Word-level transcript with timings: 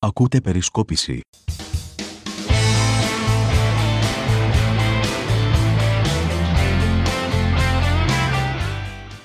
Ακούτε 0.00 0.40
περισκόπηση. 0.40 1.20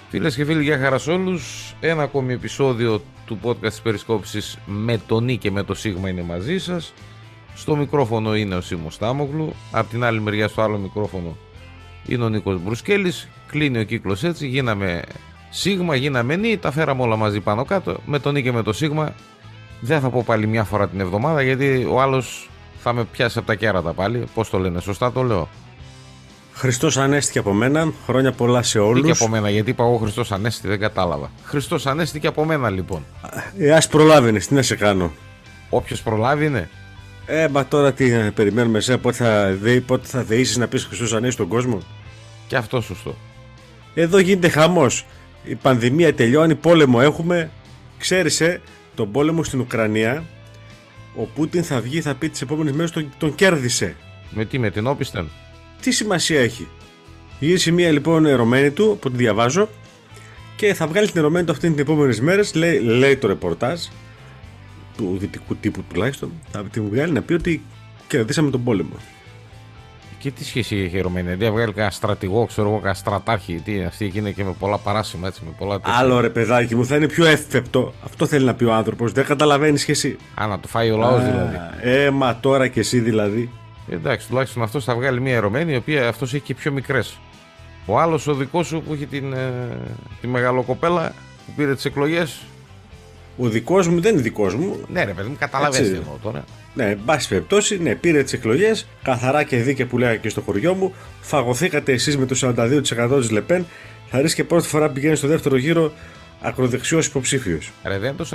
Φίλες 0.09 0.35
και 0.35 0.45
φίλοι, 0.45 0.63
για 0.63 0.77
χαράς 0.77 1.01
σε 1.01 1.11
όλους. 1.11 1.73
Ένα 1.79 2.03
ακόμη 2.03 2.33
επεισόδιο 2.33 3.01
του 3.25 3.39
podcast 3.43 3.67
της 3.67 3.81
Περισκόπησης 3.81 4.57
με 4.65 4.97
τον 4.97 5.23
Νί 5.23 5.37
και 5.37 5.51
με 5.51 5.63
το 5.63 5.73
Σίγμα 5.73 6.09
είναι 6.09 6.21
μαζί 6.21 6.57
σας. 6.57 6.93
Στο 7.55 7.75
μικρόφωνο 7.75 8.35
είναι 8.35 8.55
ο 8.55 8.61
Σίμω 8.61 8.89
Στάμογλου. 8.89 9.53
Απ' 9.71 9.89
την 9.89 10.03
άλλη 10.03 10.21
μεριά, 10.21 10.47
στο 10.47 10.61
άλλο 10.61 10.77
μικρόφωνο 10.77 11.37
είναι 12.05 12.23
ο 12.23 12.29
Νίκος 12.29 12.61
Μπρουσκέλης. 12.61 13.27
Κλείνει 13.47 13.79
ο 13.79 13.83
κύκλος 13.83 14.23
έτσι. 14.23 14.47
Γίναμε 14.47 15.01
Σίγμα, 15.49 15.95
γίναμε 15.95 16.35
Νί. 16.35 16.57
Τα 16.57 16.71
φέραμε 16.71 17.01
όλα 17.01 17.15
μαζί 17.15 17.39
πάνω 17.39 17.65
κάτω. 17.65 17.97
Με 18.05 18.19
τον 18.19 18.33
Νί 18.33 18.41
και 18.41 18.51
με 18.51 18.63
το 18.63 18.73
Σίγμα. 18.73 19.13
Δεν 19.85 19.99
θα 19.99 20.09
πω 20.09 20.23
πάλι 20.25 20.47
μια 20.47 20.63
φορά 20.63 20.87
την 20.89 20.99
εβδομάδα 20.99 21.41
γιατί 21.41 21.87
ο 21.91 22.01
άλλος 22.01 22.49
θα 22.77 22.93
με 22.93 23.03
πιάσει 23.03 23.37
από 23.37 23.47
τα 23.47 23.55
κέρατα 23.55 23.93
πάλι. 23.93 24.23
Πώς 24.33 24.49
το 24.49 24.57
λένε, 24.57 24.79
σωστά 24.79 25.11
το 25.11 25.21
λέω; 25.21 25.49
Χριστός 26.53 26.97
Ανέστη 26.97 27.39
από 27.39 27.53
μένα. 27.53 27.93
Χρόνια 28.05 28.31
πολλά 28.31 28.61
σε 28.63 28.79
όλου. 28.79 29.01
Τι 29.01 29.05
και 29.05 29.11
από 29.11 29.27
μένα, 29.27 29.49
γιατί 29.49 29.69
είπα 29.69 29.83
εγώ 29.83 29.97
Χριστός 29.97 30.31
Ανέστη, 30.31 30.67
δεν 30.67 30.79
κατάλαβα. 30.79 31.31
Χριστός 31.43 31.85
Ανέστη 31.85 32.19
και 32.19 32.27
από 32.27 32.45
μένα 32.45 32.69
λοιπόν. 32.69 33.05
Ε, 33.57 33.71
ας 33.71 33.87
προλάβαινε, 33.87 34.39
τι 34.39 34.53
να 34.53 34.61
σε 34.61 34.75
κάνω. 34.75 35.11
Όποιος 35.69 36.01
προλάβει 36.01 36.45
είναι. 36.45 36.69
Ε, 37.25 37.47
μα 37.47 37.65
τώρα 37.65 37.93
τι 37.93 38.09
να 38.09 38.31
περιμένουμε 38.31 38.77
εσένα, 38.77 38.97
πότε 38.97 39.15
θα, 39.15 39.55
δε, 39.61 39.79
πότε 39.79 40.07
θα 40.07 40.23
δεήσεις 40.23 40.57
να 40.57 40.67
πεις 40.67 40.85
Χριστός 40.85 41.13
Ανέστη 41.13 41.33
στον 41.33 41.47
κόσμο; 41.47 41.77
Και 42.47 42.55
αυτό 42.55 42.81
σωστό. 42.81 43.15
Εδώ 43.93 44.17
γίνεται 44.17 44.49
χαμός. 44.49 45.05
Η 45.43 45.55
πανδημία 45.55 46.13
τελειώνει, 46.13 46.55
πόλεμο 46.55 46.99
έχουμε. 47.01 47.51
Ξέρεις, 47.97 48.41
ε, 48.41 48.61
τον 48.95 49.11
πόλεμο 49.11 49.43
στην 49.43 49.59
Ουκρανία, 49.59 50.23
ο 51.15 51.23
Πούτιν 51.23 51.63
θα 51.63 51.79
βγει, 51.79 52.01
θα 52.01 52.15
πει 52.15 52.29
τις 52.29 52.41
επόμενες 52.41 52.73
μέρες 52.73 52.91
τον, 52.91 53.13
τον 53.17 53.35
κέρδισε. 53.35 53.95
Με 54.29 54.45
τι, 54.45 54.59
με 54.59 54.71
την 54.71 54.87
όπισθεν; 54.87 55.29
Τι 55.81 55.91
σημασία 55.91 56.41
έχει; 56.41 56.67
Γύρισε 57.39 57.71
μία 57.71 57.91
λοιπόν 57.91 58.25
ερωμένη 58.25 58.71
του, 58.71 58.97
που 59.01 59.11
τη 59.11 59.17
διαβάζω, 59.17 59.69
και 60.55 60.73
θα 60.73 60.87
βγάλει 60.87 61.07
την 61.07 61.19
ερωμένη 61.19 61.45
του 61.45 61.51
αυτήν 61.51 61.71
την 61.71 61.79
επόμενες 61.79 62.19
μέρες, 62.19 62.53
λέει, 62.53 62.79
λέει 62.79 63.17
το 63.17 63.27
ρεπορτάζ, 63.27 63.81
του 64.97 65.15
δυτικού 65.19 65.55
τύπου 65.55 65.83
τουλάχιστον, 65.93 66.31
θα 66.51 66.63
την 66.63 66.89
βγάλει 66.89 67.11
να 67.11 67.21
πει 67.21 67.33
ότι 67.33 67.61
κερδίσαμε 68.07 68.49
τον 68.49 68.63
πόλεμο. 68.63 68.95
Και 70.23 70.31
τι 70.31 70.45
σχέση 70.45 70.75
έχει 70.75 70.97
η 70.97 71.01
Ρωμένη, 71.01 71.33
δηλαδή 71.33 71.55
βγάλει 71.55 71.73
κανένα 71.73 71.91
στρατηγό, 71.91 72.45
ξέρω 72.45 72.67
εγώ, 72.67 72.77
κανένα 72.77 72.93
στρατάρχη. 72.93 73.61
Τι 73.65 73.75
είναι 73.75 73.85
αυτή, 73.85 74.11
είναι 74.15 74.31
και 74.31 74.43
με 74.43 74.55
πολλά 74.59 74.77
παράσημα 74.77 75.27
έτσι, 75.27 75.41
με 75.45 75.51
πολλά 75.57 75.79
τέτοια. 75.79 75.97
Άλλο 75.97 76.19
ρε 76.19 76.29
παιδάκι 76.29 76.75
μου, 76.75 76.85
θα 76.85 76.95
είναι 76.95 77.07
πιο 77.07 77.25
εύπεπτο. 77.25 77.93
Αυτό 78.05 78.25
θέλει 78.25 78.45
να 78.45 78.53
πει 78.53 78.63
ο 78.63 78.73
άνθρωπος. 78.73 79.11
Δεν 79.11 79.25
καταλαβαίνει 79.25 79.79
και 79.79 79.91
εσύ. 79.91 80.17
Α, 80.41 80.47
να 80.47 80.59
το 80.59 80.67
φάει 80.67 80.91
ο 80.91 80.97
λαός 80.97 81.23
δηλαδή. 81.23 81.55
Ε, 81.81 82.09
μα 82.09 82.39
τώρα 82.39 82.67
και 82.67 82.79
εσύ 82.79 82.99
δηλαδή. 82.99 83.49
Εντάξει, 83.89 84.27
τουλάχιστον 84.27 84.63
αυτός 84.63 84.83
θα 84.83 84.95
βγάλει 84.95 85.21
μια 85.21 85.35
ερωμένη, 85.35 85.73
η 85.73 85.75
οποία 85.75 86.07
αυτός 86.07 86.33
έχει 86.33 86.43
και 86.43 86.53
πιο 86.53 86.71
μικρές. 86.71 87.19
Ο 87.85 87.99
άλλος, 87.99 88.27
ο 88.27 88.33
δικός 88.33 88.67
σου 88.67 88.83
που 88.87 88.93
έχει 88.93 89.05
την, 89.05 89.33
ε, 89.33 89.77
τη 90.21 90.27
μεγαλοκοπέλα 90.27 91.13
που 91.45 91.53
πήρε 91.55 91.75
τις 91.75 91.85
εκλογές. 91.85 92.41
Ο 93.37 93.47
δικός 93.47 93.87
μου 93.87 94.01
δεν 94.01 94.13
είναι 94.13 94.21
δικός 94.21 94.55
μου. 94.55 94.79
Ναι, 94.87 95.03
ρε 95.03 95.11
παιδί 95.11 95.29
μου, 95.29 95.35
καταλαβαίνεις 95.39 95.87
Έτσι. 95.87 96.01
εδώ 96.01 96.19
τώρα. 96.23 96.43
Ναι, 96.73 96.89
εν 96.89 96.99
πάση 97.05 97.27
περιπτώσει, 97.27 97.81
ναι, 97.81 97.95
πήρε 97.95 98.23
τις 98.23 98.33
εκλογές. 98.33 98.87
Καθαρά 99.03 99.43
και 99.43 99.57
δίκαια 99.57 99.85
που 99.85 99.97
λέγα 99.97 100.15
και 100.15 100.29
στο 100.29 100.41
χωριό 100.41 100.73
μου. 100.73 100.93
Φαγωθήκατε 101.21 101.91
εσείς 101.91 102.17
με 102.17 102.25
το 102.25 102.35
42% 102.35 103.19
της 103.19 103.31
Λεπέν. 103.31 103.65
Θα 104.09 104.19
ρίξει 104.21 104.35
και 104.35 104.43
πρώτη 104.43 104.67
φορά 104.67 104.87
που 104.87 104.93
πηγαίνει 104.93 105.15
στο 105.15 105.27
δεύτερο 105.27 105.57
γύρο 105.57 105.91
ακροδεξιός 106.41 107.05
υποψήφιος. 107.05 107.71
Ρε, 107.83 107.97
δεν 107.97 108.09
είναι 108.09 108.17
το 108.17 108.27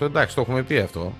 42%, 0.00 0.06
εντάξει, 0.06 0.34
το 0.34 0.40
έχουμε 0.40 0.62
πει 0.62 0.78
αυτό. 0.78 1.14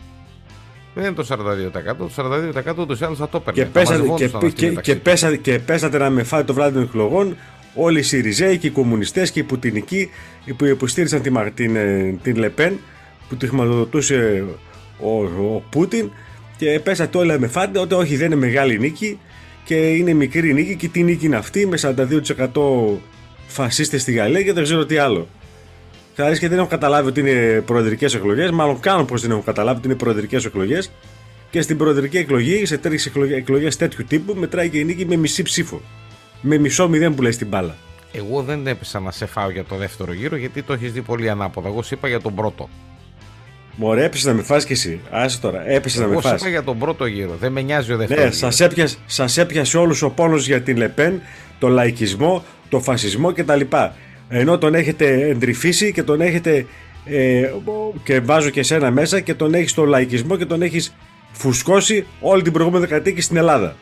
Δεν 0.94 1.04
είναι 1.04 1.14
το 1.14 1.26
42%. 1.28 1.96
Το 1.98 2.10
42% 2.16 2.78
ούτως 2.78 3.00
ή 3.00 3.04
άλλως 3.04 3.18
θα 3.18 3.28
το 3.28 3.36
έπαιρνε. 3.36 3.60
Και, 3.60 3.66
Θα 3.66 3.72
πέσατε, 3.72 3.98
μαζευόντουσαν 3.98 4.40
και, 4.40 4.46
αυτοί 4.46 4.60
και, 4.60 4.68
μεταξύ 4.68 4.92
και, 4.92 4.98
πέσατε, 4.98 5.36
και 5.36 5.58
πέσατε 5.58 5.98
να 5.98 6.10
με 6.10 6.22
φάει 6.22 6.44
το 6.44 6.54
βράδυ 6.54 6.74
των 6.74 6.82
εκλογών 6.82 7.36
όλοι 7.74 7.98
οι 7.98 8.02
Σιριζέοι 8.02 8.58
και 8.58 8.66
οι 8.66 8.70
κομμουνιστές 8.70 9.30
και 9.30 9.40
οι 9.40 9.42
Πουτινικοί 9.42 10.10
που 10.56 10.64
υποστήριζαν 10.64 11.22
την, 11.22 11.52
την, 11.54 11.76
ε, 11.76 12.18
την 12.22 12.36
Λεπέν 12.36 12.78
που 13.32 13.38
τη 13.38 13.46
χρηματοδοτούσε 13.46 14.44
ο, 15.00 15.22
ο 15.24 15.62
Πούτιν 15.70 16.10
και 16.56 16.80
πέσατε 16.82 17.18
όλοι 17.18 17.30
να 17.30 17.38
με 17.38 17.46
φάτε 17.46 17.78
ότι 17.78 17.94
όχι 17.94 18.16
δεν 18.16 18.26
είναι 18.26 18.36
μεγάλη 18.40 18.78
νίκη 18.78 19.18
και 19.64 19.74
είναι 19.74 20.12
μικρή 20.12 20.52
νίκη 20.52 20.76
και 20.76 20.88
τι 20.88 21.02
νίκη 21.02 21.26
είναι 21.26 21.36
αυτή 21.36 21.66
με 21.66 21.78
42% 21.82 22.52
φασίστες 23.46 24.02
στη 24.02 24.12
Γαλλία 24.12 24.42
και 24.42 24.52
δεν 24.52 24.62
ξέρω 24.62 24.86
τι 24.86 24.96
άλλο. 24.96 25.28
Θα 26.14 26.28
δεις 26.28 26.38
και 26.38 26.48
δεν 26.48 26.58
έχω 26.58 26.66
καταλάβει 26.66 27.08
ότι 27.08 27.20
είναι 27.20 27.62
προεδρικές 27.66 28.14
εκλογές. 28.14 28.50
Μάλλον 28.50 28.80
κάνω 28.80 29.04
πω 29.04 29.16
δεν 29.16 29.30
έχω 29.30 29.40
καταλάβει 29.40 29.78
ότι 29.78 29.86
είναι 29.86 29.96
προεδρικές 29.96 30.44
εκλογές. 30.44 30.90
Και 31.50 31.60
στην 31.60 31.76
προεδρική 31.76 32.18
εκλογή, 32.18 32.66
σε 32.66 32.78
τέτοιες 32.78 33.10
εκλογές 33.36 33.76
τέτοιου 33.76 34.04
τύπου, 34.08 34.34
μετράει 34.34 34.68
και 34.68 34.78
η 34.78 34.84
νίκη 34.84 35.06
με 35.06 35.16
μισή 35.16 35.42
ψήφο. 35.42 35.80
Με 36.40 36.58
μισό 36.58 36.88
μηδέν 36.88 37.14
που 37.14 37.22
λέει 37.22 37.32
στην 37.32 37.46
μπάλα. 37.46 37.76
Εγώ 38.12 38.42
δεν 38.42 38.66
έπεσα 38.66 39.00
να 39.00 39.10
σε 39.10 39.26
φάω 39.26 39.50
για 39.50 39.64
το 39.64 39.76
δεύτερο 39.76 40.12
γύρο 40.12 40.36
γιατί 40.36 40.62
το 40.62 40.72
έχεις 40.72 40.92
δει 40.92 41.02
πολύ 41.02 41.30
ανάποδα. 41.30 41.68
Εγώ 41.68 41.82
σου 41.82 41.94
είπα 41.94 42.08
για 42.08 42.20
τον 42.20 42.34
πρώτο. 42.34 42.68
Μωρέ, 43.76 44.04
έπεσε 44.04 44.28
να 44.28 44.34
με 44.34 44.42
φας 44.42 44.64
κι 44.64 44.72
εσύ. 44.72 45.00
Άσε 45.10 45.40
τώρα, 45.40 45.68
έπεσε 45.70 46.00
να 46.00 46.06
με 46.06 46.12
Εγώ 46.12 46.20
σου 46.20 46.28
φας. 46.28 46.40
είπα 46.40 46.48
για 46.50 46.62
τον 46.62 46.78
πρώτο 46.78 47.06
γύρο. 47.06 47.36
Δεν 47.40 47.52
με 47.52 47.60
νοιάζει 47.62 47.92
ο 47.92 47.96
δεύτερος 47.96 48.22
Ναι, 48.24 48.30
γύρος. 48.36 48.38
σας 48.54 48.60
έπιασε, 48.60 48.96
σας 49.06 49.36
έπιασε 49.38 49.78
όλους 49.78 50.02
ο 50.02 50.10
πόνος 50.10 50.46
για 50.46 50.62
την 50.62 50.76
Λεπέν, 50.76 51.20
το 51.58 51.68
λαϊκισμό, 51.68 52.44
το 52.68 52.80
φασισμό 52.80 53.32
κτλ. 53.32 53.60
Ενώ 54.28 54.58
τον 54.58 54.74
έχετε 54.74 55.28
εντρυφήσει 55.28 55.92
και 55.92 56.02
τον 56.02 56.20
έχετε 56.20 56.66
ε, 57.04 57.50
και 58.04 58.20
βάζω 58.20 58.50
και 58.50 58.60
εσένα 58.60 58.90
μέσα 58.90 59.20
και 59.20 59.34
τον 59.34 59.54
έχεις 59.54 59.74
το 59.74 59.84
λαϊκισμό 59.84 60.36
και 60.36 60.46
τον 60.46 60.62
έχεις 60.62 60.94
φουσκώσει 61.32 62.06
όλη 62.20 62.42
την 62.42 62.52
προηγούμενη 62.52 62.84
δεκαετία 62.84 63.12
και 63.12 63.20
στην 63.20 63.36
Ελλάδα. 63.36 63.76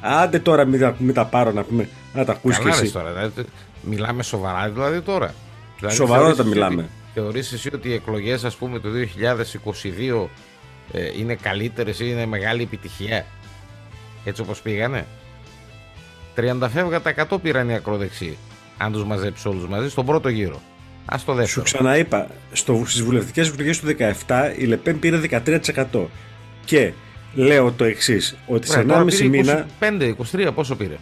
Άντε 0.00 0.38
τώρα 0.38 0.64
μην 0.64 0.80
τα, 0.80 0.94
μην 0.98 1.14
τα 1.14 1.24
πάρω 1.24 1.52
να, 1.52 1.62
πούμε, 1.62 1.88
να 2.14 2.24
τα 2.24 2.32
ακούσεις 2.32 2.58
κι 2.58 2.64
Καλά 2.64 2.74
εσύ. 2.74 2.84
λες 2.84 2.92
τώρα. 2.92 3.10
δηλαδή, 3.12 3.48
μιλάμε 3.82 4.22
σοβαρά 4.22 4.70
δηλαδή 4.70 5.00
τώρα. 5.00 5.34
Δηλαδή, 5.78 5.94
Σοβαρότατα 5.94 6.34
θεωρείς 6.34 6.52
εσύ 6.52 6.58
μιλάμε. 6.68 6.88
Ότι- 7.14 7.20
Θεωρείς 7.20 7.52
εσύ 7.52 7.70
ότι 7.74 7.88
οι 7.88 7.92
εκλογές 7.92 8.44
ας 8.44 8.56
πούμε 8.56 8.78
το 8.78 8.88
2022 8.90 10.30
ε, 10.92 11.10
είναι 11.18 11.34
καλύτερες 11.34 12.00
ή 12.00 12.04
είναι 12.08 12.26
μεγάλη 12.26 12.62
επιτυχία; 12.62 13.26
Έτσι 14.24 14.40
όπως 14.42 14.60
πήγανε; 14.60 15.06
30 16.36 16.68
φεύγα 16.72 17.00
τα 17.00 17.10
100 17.30 17.38
πήραν 17.42 17.68
οι 17.68 17.74
ακροδεξιοί. 17.74 18.36
Αν 18.78 18.92
τους 18.92 19.04
μαζέψεις 19.04 19.44
όλους 19.46 19.66
μαζί 19.68 19.90
στον 19.90 20.06
πρώτο 20.06 20.28
γύρο. 20.28 20.60
Ας 21.04 21.24
το 21.24 21.32
Σου 21.32 21.38
δεύτερο. 21.38 21.64
ξαναείπα, 21.64 22.28
στο, 22.52 22.82
στις 22.86 23.02
βουλευτικές 23.02 23.48
εκλογές 23.48 23.80
του 23.80 23.86
17 24.26 24.54
η 24.58 24.64
Λεπέν 24.64 24.98
πήρε 24.98 25.18
13%. 25.18 26.08
Και 26.64 26.92
λέω 27.34 27.72
το 27.72 27.84
εξής 27.84 28.36
ότι 28.46 28.66
σε 28.66 28.78
Ωραία, 28.78 28.86
τώρα 28.86 29.04
1,5 29.04 29.16
πήρε 29.16 29.28
μήνα 29.28 29.66
25, 29.80 30.14
23 30.48 30.50
πόσο 30.54 30.76
πήρε; 30.76 30.96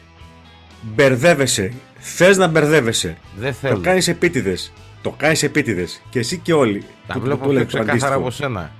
μπερδεύεσαι. 0.83 1.73
Θες 1.99 2.37
να 2.37 2.47
μπερδεύεσαι. 2.47 3.17
Δεν 3.39 3.51
Το 3.53 3.57
θέλω. 3.61 3.81
κάνεις 3.81 4.09
επίτηδες. 4.09 4.73
Το 5.03 5.15
κάνεις 5.17 5.43
επίτηδες. 5.43 6.03
Και 6.11 6.19
εσύ 6.19 6.39
και 6.39 6.53
όλοι. 6.53 6.83
Τα 7.07 7.15
που- 7.15 7.21
βλέπω 7.21 7.37
που 7.39 7.43
πιο 7.45 7.53
λέτε 7.53 7.65
το 7.65 7.69
ξεκάθαρα 7.79 8.15
αντίστοιχο. 8.15 8.19
από 8.19 8.31
σένα. 8.31 8.73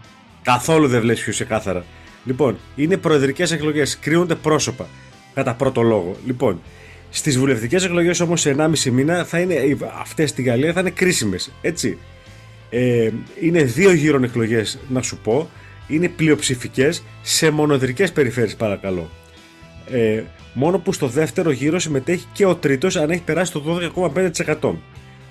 Καθόλου 0.43 0.89
δεν 0.89 1.01
βλέπεις 1.01 1.23
πιο 1.23 1.33
ξεκάθαρα. 1.33 1.85
Λοιπόν, 2.25 2.57
είναι 2.77 2.97
προεδρικές 2.97 3.51
εκλογές. 3.53 3.99
Κρίνονται 3.99 4.35
πρόσωπα. 4.35 4.87
Κατά 5.35 5.55
πρώτο 5.55 5.83
λόγο. 5.83 6.17
Λοιπόν, 6.27 6.61
στις 7.11 7.39
βουλευτικές 7.39 7.85
εκλογές 7.85 8.21
όμως 8.21 8.41
σε 8.41 8.51
1,5 8.51 8.91
μήνα 8.91 9.25
θα 9.25 9.39
είναι 9.39 9.55
αυτές 10.01 10.31
στη 10.31 10.43
Γαλλία 10.43 10.73
θα 10.73 10.81
είναι 10.81 10.91
κρίσιμες. 10.91 11.53
Έτσι. 11.63 11.99
Ε, 12.71 13.11
είναι 13.41 13.63
δύο 13.63 13.93
γύρων 13.93 14.25
εκλογές, 14.25 14.79
να 14.89 15.03
σου 15.03 15.17
πω. 15.19 15.49
Είναι 15.89 16.09
πλειοψηφικές 16.09 17.03
σε 17.23 17.51
μονοδρικές 17.51 18.13
περιφέρειες, 18.13 18.55
παρακαλώ. 18.55 19.11
Ε, 19.91 20.23
μόνο 20.55 20.79
που 20.79 20.93
στο 20.93 21.07
δεύτερο 21.07 21.51
γύρο 21.51 21.79
συμμετέχει 21.79 22.27
και 22.33 22.45
ο 22.47 22.55
τρίτος 22.57 22.97
αν 22.97 23.11
έχει 23.11 23.23
περάσει 23.23 23.53
το 23.53 23.61
12,5%. 23.61 24.75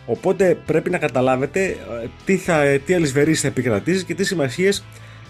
Οπότε 0.05 0.57
πρέπει 0.65 0.89
να 0.89 0.97
καταλάβετε 0.97 1.65
ε, 1.65 1.75
τι, 2.25 2.37
θα, 2.37 2.61
ε, 2.61 2.77
τι 2.77 2.93
αλυσβερίες 2.93 3.41
θα 3.41 3.47
επικρατήσεις 3.47 4.03
και 4.03 4.15
τι 4.15 4.23
σημασίε 4.25 4.69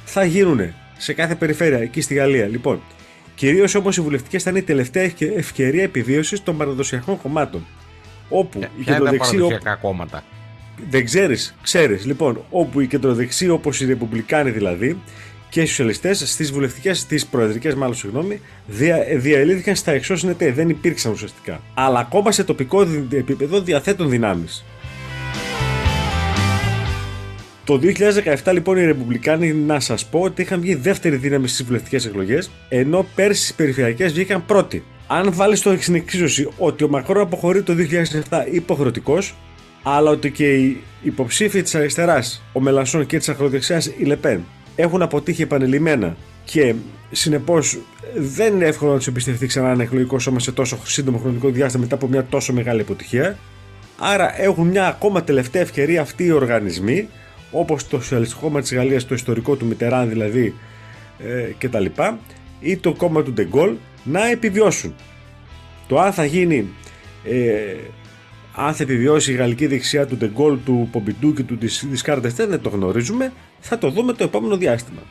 θα 0.05 0.23
γίνουν 0.23 0.73
σε 0.97 1.13
κάθε 1.13 1.35
περιφέρεια 1.35 1.77
εκεί 1.79 2.01
στη 2.01 2.13
Γαλλία. 2.13 2.47
Λοιπόν, 2.47 2.81
κυρίως 3.35 3.75
όμως 3.75 3.97
οι 3.97 4.01
βουλευτικές 4.01 4.43
θα 4.43 4.49
είναι 4.49 4.59
η 4.59 4.63
τελευταία 4.63 5.03
ευκαι- 5.03 5.37
ευκαιρία 5.37 5.83
επιβίωσης 5.83 6.43
των 6.43 6.57
παραδοσιακών 6.57 7.21
κομμάτων. 7.21 7.65
Όπου 8.29 8.59
η 8.59 8.61
Ποια 8.61 8.69
είναι 8.75 8.85
τα 8.85 8.93
κεντροδεξί, 8.93 9.35
όπου- 9.35 9.35
παραδοσιακά 9.47 9.75
κόμματα; 9.81 10.23
δεν 10.89 11.05
ξέρεις, 11.05 11.55
ξέρεις. 11.61 12.05
Λοιπόν, 12.05 12.43
όπου 12.49 12.79
οι 12.79 12.87
κεντροδεξιοί, 12.87 13.47
όπως 13.51 13.81
οι 13.81 13.85
Ρεπουμπλικάνοι 13.85 14.49
δηλαδή, 14.51 14.97
και 15.51 15.61
οι 15.61 15.65
σοσιαλιστές 15.65 16.31
στις 16.31 16.51
βουλευτικές, 16.51 16.99
στις 16.99 17.25
προεδρικές, 17.25 17.75
μάλλον 17.75 17.95
συγγνώμη, 17.95 18.41
δια, 18.67 19.05
διαλύθηκαν 19.15 19.75
στα 19.75 19.91
εξώσυνετέ. 19.91 20.51
Δεν 20.51 20.69
υπήρξαν 20.69 21.11
ουσιαστικά. 21.11 21.61
Αλλά 21.73 21.99
ακόμα 21.99 22.31
σε 22.31 22.43
τοπικό 22.43 22.83
δι- 22.85 23.13
επίπεδο 23.13 23.61
διαθέτουν 23.61 24.09
δυνάμεις. 24.09 24.63
Το 27.63 27.79
2017 28.43 28.51
λοιπόν 28.53 28.77
οι 28.77 28.85
Ρεπουμπλικάνοι 28.85 29.53
να 29.53 29.79
σας 29.79 30.05
πω 30.05 30.19
ότι 30.19 30.41
είχαν 30.41 30.61
βγει 30.61 30.75
δεύτερη 30.75 31.15
δύναμη 31.15 31.47
στις 31.47 31.65
βουλευτικές 31.65 32.05
εκλογές, 32.05 32.51
ενώ 32.69 33.05
πέρσι 33.15 33.41
στις 33.41 33.53
περιφερειακές 33.53 34.13
βγήκαν 34.13 34.45
πρώτοι. 34.45 34.83
Αν 35.07 35.33
βάλεις 35.33 35.61
το 35.61 35.75
στην 35.79 35.95
εξίσωση 35.95 36.49
ότι 36.57 36.83
ο 36.83 36.87
Μακρόν 36.89 37.21
αποχωρεί 37.21 37.61
το 37.63 37.73
2007 37.73 38.47
υποχρεωτικός, 38.51 39.35
αλλά 39.83 40.09
ότι 40.09 40.31
και 40.31 40.55
οι 40.55 40.81
υποψήφοι 41.01 41.61
της 41.61 41.75
αριστεράς, 41.75 42.43
ο 42.53 42.59
Μελασσόν 42.59 43.05
και 43.05 43.17
της 43.17 43.29
ακροδεξιάς 43.29 43.85
η 43.85 44.03
Λεπέν, 44.03 44.43
έχουν 44.75 45.01
αποτύχει 45.01 45.41
επανειλημμένα 45.41 46.15
και 46.43 46.75
συνεπώς 47.11 47.79
δεν 48.15 48.53
είναι 48.53 48.65
εύκολο 48.65 48.91
να 48.91 48.97
τους 48.97 49.07
εμπιστευτεί 49.07 49.47
ξανά 49.47 49.69
ένα 49.69 49.83
εκλογικό 49.83 50.19
σώμα 50.19 50.39
σε 50.39 50.51
τόσο 50.51 50.79
σύντομο 50.83 51.17
χρονικό 51.17 51.49
διάστημα 51.49 51.83
μετά 51.83 51.95
από 51.95 52.07
μια 52.07 52.25
τόσο 52.25 52.53
μεγάλη 52.53 52.81
αποτυχία. 52.81 53.37
Άρα 53.97 54.41
έχουν 54.41 54.67
μια 54.67 54.87
ακόμα 54.87 55.23
τελευταία 55.23 55.61
ευκαιρία 55.61 56.01
αυτοί 56.01 56.23
οι 56.23 56.31
οργανισμοί, 56.31 57.07
όπως 57.51 57.87
το 57.87 57.99
Σοσιαλιστικό 57.99 58.41
Κόμμα 58.41 58.61
της 58.61 58.73
Γαλλίας, 58.73 59.05
το 59.05 59.15
ιστορικό 59.15 59.55
του 59.55 59.65
Μιτεράν 59.65 60.09
δηλαδή 60.09 60.53
ε, 61.19 61.51
κτλ. 61.57 61.85
ή 62.59 62.77
το 62.77 62.93
κόμμα 62.93 63.23
του 63.23 63.33
Ντεγκόλ 63.33 63.73
να 64.03 64.29
επιβιώσουν. 64.29 64.95
Το 65.87 65.99
αν 65.99 66.13
θα 66.13 66.25
γίνει, 66.25 66.67
ε, 67.23 67.75
αν 68.55 68.73
θα 68.73 68.83
επιβιώσει 68.83 69.31
η 69.31 69.35
γαλλική 69.35 69.67
δεξιά 69.67 70.05
του 70.07 70.15
Ντεγκόλ, 70.17 70.57
του 70.65 70.87
Πομπιντού 70.91 71.33
και 71.33 71.43
του 71.43 71.57
Δισκάρτεστε, 71.89 72.45
δεν 72.45 72.61
το 72.61 72.69
γνωρίζουμε. 72.69 73.33
Θα 73.59 73.77
το 73.77 73.89
δούμε 73.89 74.13
το 74.13 74.23
επόμενο 74.23 74.57
διάστημα. 74.57 75.01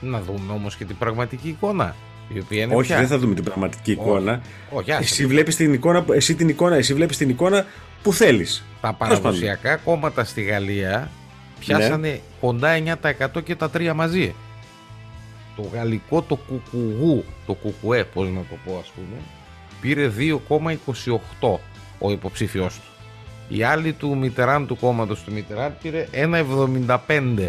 Να 0.00 0.20
δούμε 0.20 0.52
όμως 0.52 0.76
και 0.76 0.84
την 0.84 0.96
πραγματική 0.98 1.48
εικόνα. 1.48 1.96
Η 2.34 2.38
οποία 2.38 2.62
είναι 2.62 2.74
Όχι, 2.74 2.86
πια. 2.88 2.98
δεν 2.98 3.06
θα 3.06 3.18
δούμε 3.18 3.34
την 3.34 3.44
πραγματική 3.44 3.90
εικόνα. 3.92 4.40
Όχι, 4.70 4.92
άσε. 4.92 5.02
εσύ 5.02 5.26
βλέπεις 5.26 5.56
την 5.56 5.72
εικόνα, 5.72 6.04
εσύ 6.12 6.34
την 6.34 6.48
εικόνα, 6.48 6.76
εσύ 6.76 6.94
βλέπεις 6.94 7.16
την 7.16 7.28
εικόνα 7.28 7.64
που 8.02 8.12
θέλεις. 8.12 8.64
Τα 8.80 8.92
παραδοσιακά 8.92 9.76
κόμματα 9.76 10.24
στη 10.24 10.42
Γαλλία 10.42 11.10
πιάσανε 11.58 12.08
Ναι. 12.08 12.20
κοντά 12.40 12.68
9% 12.70 13.40
και 13.44 13.54
τα 13.54 13.70
τρία 13.70 13.94
μαζί. 13.94 14.34
Το 15.56 15.68
γαλλικό 15.72 16.22
το 16.22 16.36
κουκουγού, 16.36 17.24
το 17.46 17.52
κουκουέ 17.54 18.04
πώς 18.04 18.28
να 18.28 18.40
το 18.40 18.56
πω 18.64 18.78
ας 18.82 18.92
πούμε, 18.94 19.20
πήρε 19.80 20.08
2,28 20.08 21.60
ο 22.00 22.10
υποψήφιός 22.10 22.74
του. 22.74 22.90
Η 23.48 23.62
άλλη 23.62 23.92
του 23.92 24.16
Μιτεράν 24.16 24.66
του 24.66 24.76
κόμματος 24.76 25.22
του 25.22 25.32
Μιτεράν 25.32 25.76
πήρε 25.82 26.08
1,75 26.12 27.48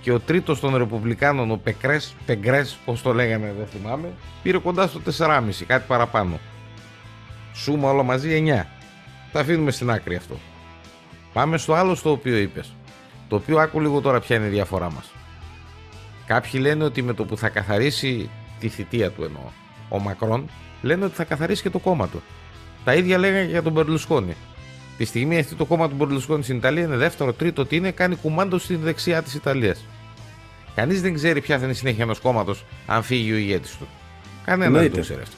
και 0.00 0.12
ο 0.12 0.20
τρίτος 0.20 0.60
των 0.60 0.76
Ρεπουμπλικάνων, 0.76 1.50
ο 1.50 1.56
Πεκρές, 1.56 2.14
Πεγκρές, 2.26 2.78
πώς 2.84 3.02
το 3.02 3.12
λέγανε 3.12 3.54
δεν 3.58 3.66
θυμάμαι, 3.66 4.12
πήρε 4.42 4.58
κοντά 4.58 4.86
στο 4.86 5.00
4,5, 5.18 5.64
κάτι 5.66 5.84
παραπάνω. 5.86 6.38
Σούμα 7.54 7.90
όλα 7.90 8.02
μαζί 8.02 8.44
9. 8.46 8.66
Τα 9.32 9.40
αφήνουμε 9.40 9.70
στην 9.70 9.90
άκρη 9.90 10.16
αυτό. 10.16 10.36
Πάμε 11.32 11.56
στο 11.58 11.74
άλλο 11.74 11.94
στο 11.94 12.10
οποίο 12.10 12.36
είπες. 12.36 12.72
Το 13.28 13.36
οποίο 13.36 13.58
άκου 13.58 13.80
λίγο 13.80 14.00
τώρα 14.00 14.20
ποια 14.20 14.36
είναι 14.36 14.46
η 14.46 14.50
διαφορά 14.50 14.90
μας. 14.90 15.12
Κάποιοι 16.26 16.60
λένε 16.62 16.84
ότι 16.84 17.02
με 17.02 17.14
το 17.14 17.24
που 17.24 17.36
θα 17.36 17.48
καθαρίσει 17.48 18.30
τη 18.58 18.68
θητεία 18.68 19.10
του 19.10 19.24
εννοώ, 19.24 19.42
ο 19.88 19.98
Μακρόν, 19.98 20.50
λένε 20.82 21.04
ότι 21.04 21.14
θα 21.14 21.24
καθαρίσει 21.24 21.62
και 21.62 21.70
το 21.70 21.78
κόμμα 21.78 22.08
του. 22.08 22.22
Τα 22.84 22.94
ίδια 22.94 23.18
λέγανε 23.18 23.44
και 23.44 23.50
για 23.50 23.62
τον 23.62 23.72
Μπερλουσκόνη. 23.72 24.36
Τη 24.98 25.04
στιγμή 25.04 25.38
αυτή 25.38 25.54
το 25.54 25.64
κόμμα 25.64 25.88
του 25.88 25.94
Μπερλουσκόνη 25.94 26.42
στην 26.42 26.56
Ιταλία 26.56 26.82
είναι 26.84 26.96
δεύτερο, 26.96 27.32
τρίτο, 27.32 27.66
τι 27.66 27.76
είναι, 27.76 27.90
κάνει 27.90 28.16
κουμάντο 28.16 28.58
στην 28.58 28.78
δεξιά 28.82 29.22
της 29.22 29.34
Ιταλίας. 29.34 29.84
Κανείς 30.74 31.02
δεν 31.02 31.14
ξέρει 31.14 31.40
ποια 31.40 31.56
θα 31.58 31.62
είναι 31.62 31.72
η 31.72 31.76
συνέχεια 31.76 32.04
ενός 32.04 32.18
κόμματος 32.20 32.64
αν 32.86 33.02
φύγει 33.02 33.32
ο 33.32 33.36
ηγέτης 33.36 33.76
του. 33.78 33.86
Κανένας 34.44 34.64
δεν 34.72 34.72
το 34.72 34.84
Εννοείται. 34.84 35.00
ξέρει 35.00 35.20
αυτό. 35.22 35.36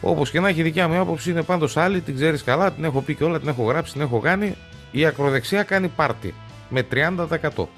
Όπως 0.00 0.30
και 0.30 0.40
να 0.40 0.48
έχει 0.48 0.60
η 0.60 0.62
δικιά 0.62 0.88
μου 0.88 1.00
άποψη 1.00 1.30
είναι 1.30 1.42
πάντως 1.42 1.76
άλλη, 1.76 2.00
την 2.00 2.14
ξέρεις 2.14 2.42
καλά, 2.44 2.72
την 2.72 2.84
έχω 2.84 3.00
πει 3.00 3.14
και 3.14 3.24
όλα, 3.24 3.40
την 3.40 3.48
έχω 3.48 3.62
γράψει, 3.64 3.92
την 3.92 4.00
έχω 4.00 4.18
κάνει. 4.18 4.54
Η 4.90 5.06
ακροδεξιά 5.06 5.62
κάνει 5.62 5.88
πάρτι 5.88 6.34
με 6.68 6.82
30% 6.92 7.68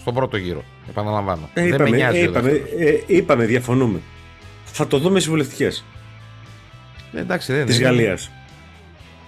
στον 0.00 0.14
πρώτο 0.14 0.36
γύρο. 0.36 0.64
Επαναλαμβάνω. 0.88 1.48
Ε, 1.54 1.60
δεν 1.60 1.68
είπαμε, 1.72 1.90
με 1.90 1.96
νοιάζει 1.96 2.18
ε, 2.18 2.20
ο 2.20 2.24
είπαμε, 2.30 2.50
δεύτερος. 2.50 2.80
ε, 2.80 3.02
είπαμε, 3.06 3.44
διαφωνούμε. 3.44 4.00
Θα 4.64 4.86
το 4.86 4.98
δούμε 4.98 5.18
στις 5.18 5.30
βουλευτικές 5.30 5.84
Ε, 7.12 7.20
εντάξει, 7.20 7.52
δεν 7.52 7.66
της 7.66 7.76
είναι. 7.78 7.84
Γαλλίας. 7.86 8.30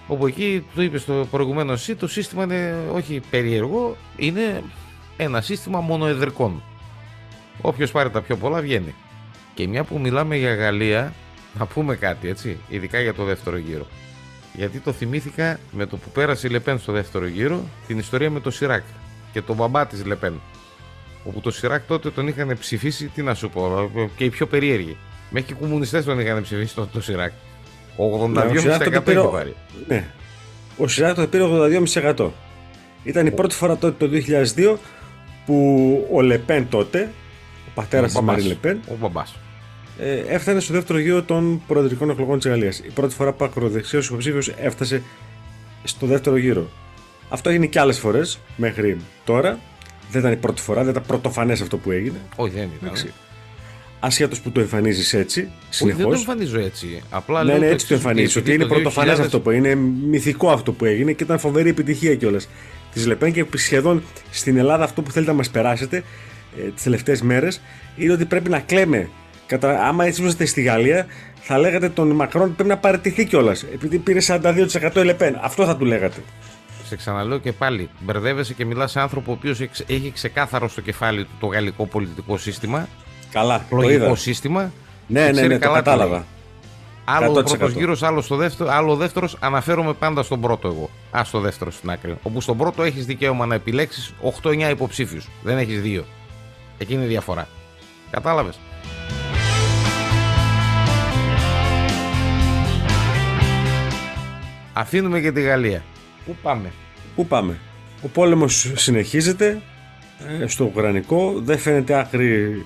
Όπου 0.09 0.27
εκεί 0.27 0.65
το 0.75 0.83
είπες 0.83 1.05
το 1.05 1.27
προηγουμένο 1.31 1.73
εσύ, 1.73 1.95
το 1.95 2.09
σύστημα 2.09 2.43
είναι 2.45 2.75
όχι 2.93 3.21
περίεργο, 3.31 3.97
είναι 4.17 4.63
ένα 5.17 5.41
σύστημα 5.41 5.81
μονοεδρικών. 5.81 6.63
Όποιος 7.61 7.91
πάρει 7.91 8.11
τα 8.11 8.23
πιο 8.23 8.37
πολλά 8.37 8.61
βγαίνει. 8.61 8.95
Και 9.55 9.69
μια 9.69 9.85
που 9.85 9.99
μιλάμε 9.99 10.37
για 10.37 10.55
Γαλλία, 10.55 11.13
να 11.59 11.67
πούμε 11.67 11.97
κάτι 11.97 12.29
έτσι, 12.29 12.57
ειδικά 12.69 13.01
για 13.01 13.15
το 13.15 13.25
δεύτερο 13.25 13.57
γύρο. 13.57 13.87
Γιατί 14.55 14.79
το 14.79 14.93
θυμήθηκα 14.93 15.59
με 15.73 15.87
το 15.87 15.97
που 15.97 16.11
πέρασε 16.11 16.47
η 16.47 16.51
Λεπέν 16.51 16.79
στο 16.79 16.93
δεύτερο 16.93 17.27
γύρο, 17.27 17.65
την 17.87 17.99
ιστορία 17.99 18.31
με 18.31 18.41
το 18.41 18.51
Σιράκ 18.51 18.83
και 19.33 19.43
τον 19.43 19.57
μπαμπά 19.57 19.87
της 19.87 20.05
Λεπέν. 20.05 20.41
Όπου 21.25 21.41
το 21.41 21.51
Σιράκ 21.51 21.87
τότε 21.87 22.11
τον 22.11 22.29
είχαν 22.29 22.59
ψηφίσει, 22.59 23.07
τι 23.07 23.23
να 23.23 23.35
σου 23.35 23.51
πω, 23.51 23.91
και 24.17 24.25
οι 24.25 24.31
πιο 24.31 24.47
περίεργοι. 24.47 24.97
Μέχρι 25.31 25.49
και 25.49 25.55
οι 25.59 25.61
κομμουνιστές 25.61 26.05
τον 26.05 26.21
είχαν 26.21 26.43
ψηφίσει 26.43 26.75
τότε 26.75 26.89
το 26.93 27.01
Σιράκ. 27.03 27.33
Ο 28.01 28.29
Ναι, 28.29 28.41
ο 28.41 28.59
Σιράκ 28.59 28.81
82% 28.81 28.85
τότε 28.85 29.01
πήρε- 29.01 29.19
είχε 29.19 29.29
πάρει. 29.33 29.55
Ναι. 29.89 30.05
Ο 30.77 30.89
Σιράκ 30.89 31.15
το 31.15 31.27
πήρε 31.27 31.43
82,5%. 31.45 32.31
Ήταν 33.05 33.27
η 33.27 33.31
πρώτη 33.31 33.55
φορά 33.55 33.77
τότε 33.77 34.07
το 34.07 34.13
2002 34.13 34.79
που 35.47 36.07
ο 36.13 36.21
Λεπέν 36.21 36.67
τότε, 36.69 37.11
ο 37.69 37.71
πατέρας 37.75 38.07
της 38.13 38.15
μπαμπάς. 38.21 38.35
Μαρή 38.37 38.49
Λεπέν, 38.49 38.81
Ο 38.89 38.95
μπαμπάς. 39.01 39.35
ε, 39.99 40.19
έφτανε 40.29 40.61
στο 40.61 40.73
δεύτερο 40.73 40.99
γύρο 40.99 41.23
των 41.23 41.63
προεδρικών 41.67 42.11
εκλογών 42.11 42.39
της 42.39 42.49
Γαλλίας. 42.51 42.79
Η 42.79 42.91
πρώτη 42.95 43.15
φορά 43.15 43.33
που 43.33 43.45
ακροδεξιό 43.45 43.99
υποψήφιος 44.01 44.49
έφτασε 44.49 45.03
στο 45.85 46.07
δεύτερο 46.07 46.37
γύρο. 46.37 46.69
Αυτό 47.29 47.51
έγινε 47.51 47.67
και 47.67 47.81
άλλες 47.81 47.99
φορές 47.99 48.39
μέχρι 48.57 48.97
τώρα. 49.25 49.59
Δεν 50.11 50.21
ήταν 50.21 50.33
η 50.33 50.37
πρώτη 50.37 50.61
φορά, 50.63 50.81
δεν 50.83 50.91
ήταν 50.91 51.03
πρωτοφανές 51.07 51.61
αυτό 51.61 51.77
που 51.77 51.91
έγινε. 51.91 52.19
Όχι, 52.37 52.53
δεν 52.55 52.69
ήταν. 52.83 52.93
Εντάξει. 54.01 54.23
Ασχέτως 54.23 54.41
που 54.41 54.51
το 54.51 54.61
εμφανίζεις 54.61 55.15
έτσι, 55.15 55.41
Όχι, 55.41 55.49
δεν 55.85 55.95
συνεχώς. 55.97 56.25
το 56.25 56.31
εμφανίζω 56.31 56.59
έτσι. 56.61 57.03
Απλά 57.11 57.45
Ναι, 57.45 57.51
λέω 57.51 57.59
ναι, 57.59 57.67
το 57.67 57.73
έτσι 57.73 57.87
το 57.87 57.95
εξής, 57.95 58.07
εμφανίζεις. 58.07 58.37
Ότι 58.37 58.39
επειδή 58.39 58.55
είναι 58.55 58.65
το 58.65 58.75
πρωτοφανές 58.75 59.19
2000 59.19 59.21
αυτό 59.21 59.41
που 59.41 59.51
είναι 59.51 59.75
μυθικό 60.11 60.51
αυτό 60.51 60.73
που 60.73 60.85
έγινε 60.85 61.13
και 61.13 61.25
ήταν 61.25 61.39
φοβερή 61.39 61.69
επιτυχία 61.69 62.15
κιόλας 62.15 62.49
της 62.93 63.07
Λεπέν 63.07 63.33
και 63.33 63.47
σχεδόν 63.55 64.03
στην 64.31 64.57
Ελλάδα 64.57 64.85
αυτό 64.85 65.03
που 65.03 65.11
θέλετε 65.11 65.31
να 65.31 65.37
μας 65.37 65.51
περάσετε 65.51 65.97
ε, 66.59 66.71
τις 66.75 66.83
τελευταίες 66.83 67.23
μέρες 67.23 67.61
είναι 67.97 68.13
ότι 68.13 68.25
πρέπει 68.25 68.51
να 68.51 68.59
κλαίμε. 68.61 69.09
Κατα... 69.47 69.87
Άμα 69.87 70.05
έτσι 70.05 70.23
ήσασταν 70.23 70.47
στη 70.47 70.63
Γαλλία, 70.63 71.07
θα 71.41 71.59
λέγατε 71.59 71.89
τον 71.89 72.11
Μακρόν 72.11 72.55
πρέπει 72.55 72.69
να 72.69 72.79
παραιτηθεί 72.79 73.25
κιόλας. 73.25 73.63
Επειδή 73.63 73.99
πήρε 73.99 74.19
42% 74.27 74.93
η 74.97 75.05
Λεπέν. 75.05 75.39
Αυτό 75.43 75.65
θα 75.65 75.77
του 75.77 75.85
λέγατε. 75.85 76.23
Σε 76.89 76.97
ξαναλέω 76.97 77.39
και 77.39 77.53
πάλι. 77.53 77.89
Μπερδεύεσαι 78.01 78.55
και 78.55 78.65
μιλάς 78.65 78.91
σε 78.91 79.01
άνθρωπο 79.01 79.31
ο 79.31 79.35
οποίος 79.35 79.61
έχει 79.87 80.11
ξεκάθαρο 80.15 80.69
στο 80.69 80.81
κεφάλι 80.81 81.25
του 81.25 81.31
το 81.41 81.47
γαλλικό 81.47 81.87
πολιτικό 81.87 82.37
σύστημα, 82.39 82.89
Καλά, 83.33 83.65
το 83.71 83.77
λογικό 83.77 84.05
είδα. 84.05 84.17
σύστημα. 84.17 84.73
Ναι, 85.07 85.21
και 85.21 85.25
ναι, 85.27 85.33
ξέρει 85.33 85.49
ναι, 85.49 85.55
το 85.55 85.61
καλά 85.61 85.79
τι 85.79 85.85
κατάλαβα. 85.85 86.15
λέει. 86.15 86.25
Άλλο 87.05 87.31
ο 87.31 87.39
100%. 87.39 87.45
πρώτος 87.45 87.73
γύρος, 87.73 88.03
άλλο 88.03 88.21
στο 88.21 88.37
δεύτερο. 88.37 88.71
Άλλο 88.73 88.93
ο 88.93 88.97
δεύτερος, 88.97 89.37
αναφέρομαι 89.41 89.93
πάντα 89.93 90.23
στον 90.23 90.41
πρώτο 90.41 90.69
εγώ. 90.69 90.91
Α 91.19 91.25
στο 91.25 91.41
δεύτερο 91.41 91.71
στην 91.71 91.91
άκρη. 91.91 92.17
Όπου 92.23 92.41
στον 92.41 92.57
πρώτο 92.57 92.83
έχεις 92.83 93.07
δικαίωμα 93.07 93.47
να 93.47 93.55
επιλέξεις 93.55 94.15
8-9 94.43 94.71
υποψήφιους. 94.71 95.29
Δεν 95.43 95.59
έχεις 95.59 95.81
δύο. 95.81 96.05
Εκεί 96.79 96.93
είναι 96.95 97.05
η 97.05 97.07
διαφορά. 97.07 97.49
Κατάλαβες; 98.11 98.59
Αφήνουμε 104.73 105.21
και 105.21 105.33
τη 105.33 105.41
Γαλλία. 105.43 105.83
Πού 106.27 106.37
πάμε; 106.43 106.73
Πού 107.15 107.27
πάμε; 107.27 107.59
Ο 108.03 108.09
πόλεμος 108.09 108.73
συνεχίζεται 108.75 109.61
ε, 110.43 110.47
στο 110.47 110.65
Ουκρανικό. 110.65 111.33
Δεν 111.37 111.59
φαίνεται 111.59 111.99
άκρη 111.99 112.33
ε, 112.33 112.63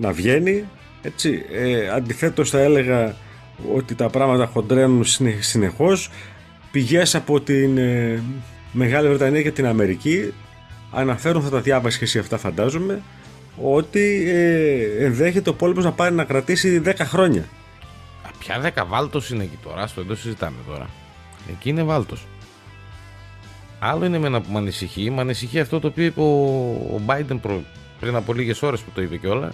να 0.00 0.12
βγαίνει. 0.12 0.64
Έτσι. 1.02 1.42
Ε, 1.52 1.88
αντιθέτως 1.88 2.50
θα 2.50 2.58
έλεγα 2.60 3.14
ότι 3.74 3.94
τα 3.94 4.08
πράγματα 4.08 4.46
χοντρένουν 4.46 5.04
συνε- 5.04 5.42
συνεχώς. 5.42 6.10
Πηγές 6.70 7.14
από 7.14 7.40
την 7.40 7.78
ε, 7.78 8.22
Μεγάλη 8.72 9.08
Βρετανία 9.08 9.42
και 9.42 9.50
την 9.50 9.66
Αμερική 9.66 10.32
αναφέρουν, 10.92 11.42
θα 11.42 11.50
τα 11.50 11.60
διάβασες 11.60 11.98
και 11.98 12.04
εσύ 12.04 12.18
αυτά 12.18 12.38
φαντάζομαι, 12.38 13.02
ότι 13.62 14.24
ε, 14.28 15.04
ενδέχεται 15.04 15.50
ο 15.50 15.54
πόλεμος 15.54 15.84
να 15.84 15.92
πάρει 15.92 16.14
να 16.14 16.24
κρατήσει 16.24 16.82
10 16.84 16.92
χρόνια. 16.98 17.42
Α, 18.22 18.28
Ποια 18.38 18.60
δέκα 18.60 18.84
βάλτος 18.84 19.30
είναι 19.30 19.42
εκεί 19.42 19.58
τώρα, 19.62 19.86
στο 19.86 20.04
το 20.04 20.16
συζητάμε 20.16 20.56
τώρα. 20.68 20.86
Εκεί 21.50 21.68
είναι 21.68 21.82
βάλτος. 21.82 22.26
Άλλο 23.78 24.04
είναι 24.04 24.16
εμένα 24.16 24.40
που 24.40 24.52
με 24.52 24.58
ανησυχεί. 24.58 25.10
Με 25.10 25.20
ανησυχεί 25.20 25.60
αυτό 25.60 25.80
το 25.80 25.86
οποίο 25.86 26.04
είπε 26.04 26.20
ο, 26.20 26.24
ο 26.94 27.00
Biden 27.06 27.38
προ- 27.42 27.64
πριν 28.02 28.16
από 28.16 28.32
λίγες 28.32 28.62
ώρες 28.62 28.80
που 28.80 28.90
το 28.94 29.02
είπε 29.02 29.16
κιόλα. 29.16 29.52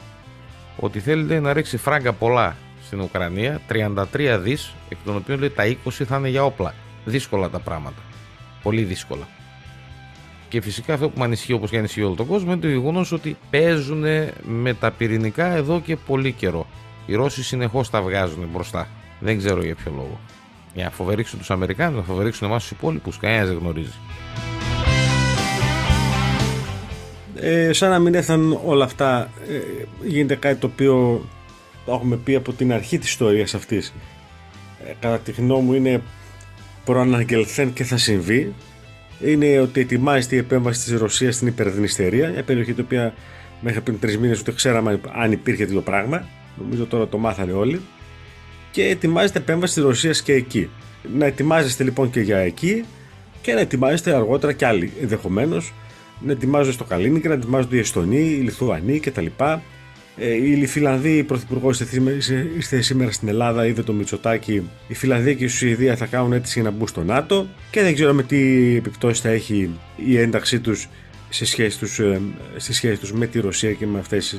Ότι 0.77 1.01
θέλει 1.01 1.23
λέει, 1.23 1.41
να 1.41 1.53
ρίξει 1.53 1.77
φράγκα 1.77 2.13
πολλά 2.13 2.57
στην 2.85 3.01
Ουκρανία, 3.01 3.61
33 3.69 4.39
δις, 4.41 4.75
εκ 4.89 4.99
των 5.05 5.17
οποίων 5.17 5.39
λέει 5.39 5.51
τα 5.51 5.65
20 5.67 5.75
θα 5.91 6.17
είναι 6.17 6.29
για 6.29 6.45
όπλα. 6.45 6.75
Δύσκολα 7.05 7.51
τα 7.51 7.59
πράγματα. 7.59 8.03
Πολύ 8.63 8.83
δύσκολα. 8.83 9.29
Και 10.49 10.61
φυσικά 10.61 10.95
αυτό 10.95 11.09
που 11.09 11.19
με 11.19 11.25
ανησυχεί 11.25 11.53
όπως 11.53 11.71
και 11.71 11.79
ανησυχεί 11.79 12.03
όλο 12.03 12.15
τον 12.15 12.27
κόσμο 12.27 12.53
είναι 12.53 12.61
το 12.61 12.69
γεγονός 12.69 13.13
ότι 13.13 13.37
παίζουν 13.51 14.05
με 14.43 14.75
τα 14.81 14.91
πυρηνικά 14.91 15.47
εδώ 15.47 15.81
και 15.81 15.97
πολύ 15.97 16.33
καιρό. 16.33 16.67
Οι 17.07 17.15
Ρώσοι 17.15 17.43
συνεχώς 17.43 17.91
τα 17.91 18.03
βγάζουν 18.03 18.49
μπροστά. 18.53 18.89
Δεν 19.21 19.39
ξέρω 19.39 19.65
για 19.65 19.75
ποιο 19.75 19.93
λόγο. 19.97 20.21
Για 20.75 20.85
να 20.85 20.91
φοβερίξουν 20.91 21.39
τους 21.39 21.51
Αμερικάνους, 21.51 21.97
να 21.97 22.05
φοβερίξουν 22.05 22.49
εμάς 22.49 22.63
τους 22.63 22.71
υπόλοιπους. 22.71 23.19
Κανένας 23.19 23.49
δεν 23.49 23.59
γνωρίζει. 23.59 23.95
Ε, 27.41 27.73
σαν 27.73 27.91
να 27.91 27.99
μην 27.99 28.15
έφταναν 28.15 28.61
όλα 28.65 28.85
αυτά 28.85 29.31
ε, 29.49 29.85
γίνεται 30.07 30.35
κάτι 30.37 30.61
το 30.61 30.67
οποίο 30.67 31.25
το 31.85 31.93
έχουμε 31.93 32.17
πει 32.17 32.35
από 32.35 32.53
την 32.53 32.73
αρχή 32.73 32.99
της 32.99 33.09
ιστορίας 33.09 33.55
αυτής 33.55 33.95
ε, 34.87 34.93
κατά 35.01 35.19
τη 35.19 35.33
γνώμη 35.33 35.63
μου 35.63 35.75
είναι 35.75 36.03
προαναγγελθέν 36.85 37.73
και 37.73 37.85
θα 37.85 37.97
συμβεί 37.97 38.55
είναι 39.25 39.61
ότι 39.61 39.81
ετοιμάζεται 39.81 40.35
η 40.35 40.39
επέμβαση 40.39 40.85
της 40.85 40.99
Ρωσίας 40.99 41.35
στην 41.35 41.47
Υπερδνηστερία 41.47 42.31
μια 42.31 42.43
περιοχή 42.43 42.75
η 42.77 42.81
οποία 42.81 43.15
Μέχρι 43.61 43.81
πριν 43.81 43.99
τρεις 43.99 44.19
μήνες 44.19 44.41
ούτε 44.41 44.53
ξέραμε 44.53 45.01
αν 45.13 45.33
υπήρχε 45.33 45.65
τέτοιο 45.65 45.81
πράγμα. 45.81 46.29
Νομίζω 46.57 46.87
τώρα 46.87 47.09
το 47.09 47.19
μάθανε 47.19 47.53
όλοι. 47.53 47.81
Και 48.71 48.85
ετοιμάζεται 48.85 49.39
επέμβαση 49.39 49.75
της 49.75 49.83
Ρωσίας 49.83 50.23
και 50.23 50.33
εκεί. 50.33 50.71
Να 51.15 51.27
ετοιμάζεστε 51.27 51.85
λοιπόν 51.85 52.11
και 52.11 52.21
για 52.21 52.39
εκεί 52.39 52.85
και 53.41 53.53
να 53.53 53.61
ετοιμάζεστε 53.61 54.15
αργότερα 54.15 54.53
κι 54.53 54.65
άλλοι 54.65 54.93
ενδεχομένως. 55.01 55.73
Να 56.21 56.33
ετοιμάζονται 56.33 56.73
στο 56.73 56.85
Καλίνικρα, 56.85 57.29
να 57.29 57.35
ετοιμάζονται 57.35 57.77
οι 57.77 57.79
Εστονοί, 57.79 58.21
οι 58.21 58.41
Λιθουανοί 58.41 59.01
κτλ. 59.01 59.27
Ε, 60.21 60.35
η 60.35 60.67
Φιλανδοί, 60.67 61.23
πρωθυπουργός 61.23 61.81
ήρθε 62.57 62.81
σήμερα 62.81 63.11
στην 63.11 63.29
Ελλάδα, 63.29 63.67
είδε 63.67 63.83
το 63.83 63.93
Μητσοτάκι. 63.93 64.71
Η 64.89 64.95
Φιλανδία 64.95 65.35
και 65.35 65.45
η 65.45 65.49
Σουηδία 65.49 65.97
θα 65.97 66.07
κάνουν 66.07 66.33
αίτηση 66.33 66.61
για 66.61 66.71
να 66.71 66.77
μπουν 66.77 66.89
στο 66.89 67.03
ΝΑΤΟ 67.03 67.47
και 67.71 67.83
δεν 67.83 67.95
ξέρουμε 67.95 68.23
τι 68.23 68.37
επιπτώσεις 68.77 69.21
θα 69.21 69.29
έχει 69.29 69.71
η 69.97 70.19
ένταξή 70.19 70.61
τους 70.61 70.89
σε 71.29 71.45
σχέση 71.45 71.79
τους, 71.79 71.99
ε, 71.99 72.21
στη 72.57 72.73
σχέση 72.73 73.01
τους 73.01 73.13
με 73.13 73.27
τη 73.27 73.41
Ρωσία 73.41 73.73
και 73.73 73.87
με 73.87 73.99
αυτές 73.99 74.37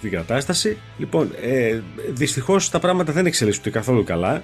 την 0.00 0.10
κατάσταση. 0.10 0.76
Λοιπόν, 0.98 1.30
ε, 1.42 1.80
δυστυχώς 2.08 2.70
τα 2.70 2.78
πράγματα 2.78 3.12
δεν 3.12 3.26
εξελίσσονται 3.26 3.70
καθόλου 3.70 4.04
καλά 4.04 4.34
ε, 4.36 4.42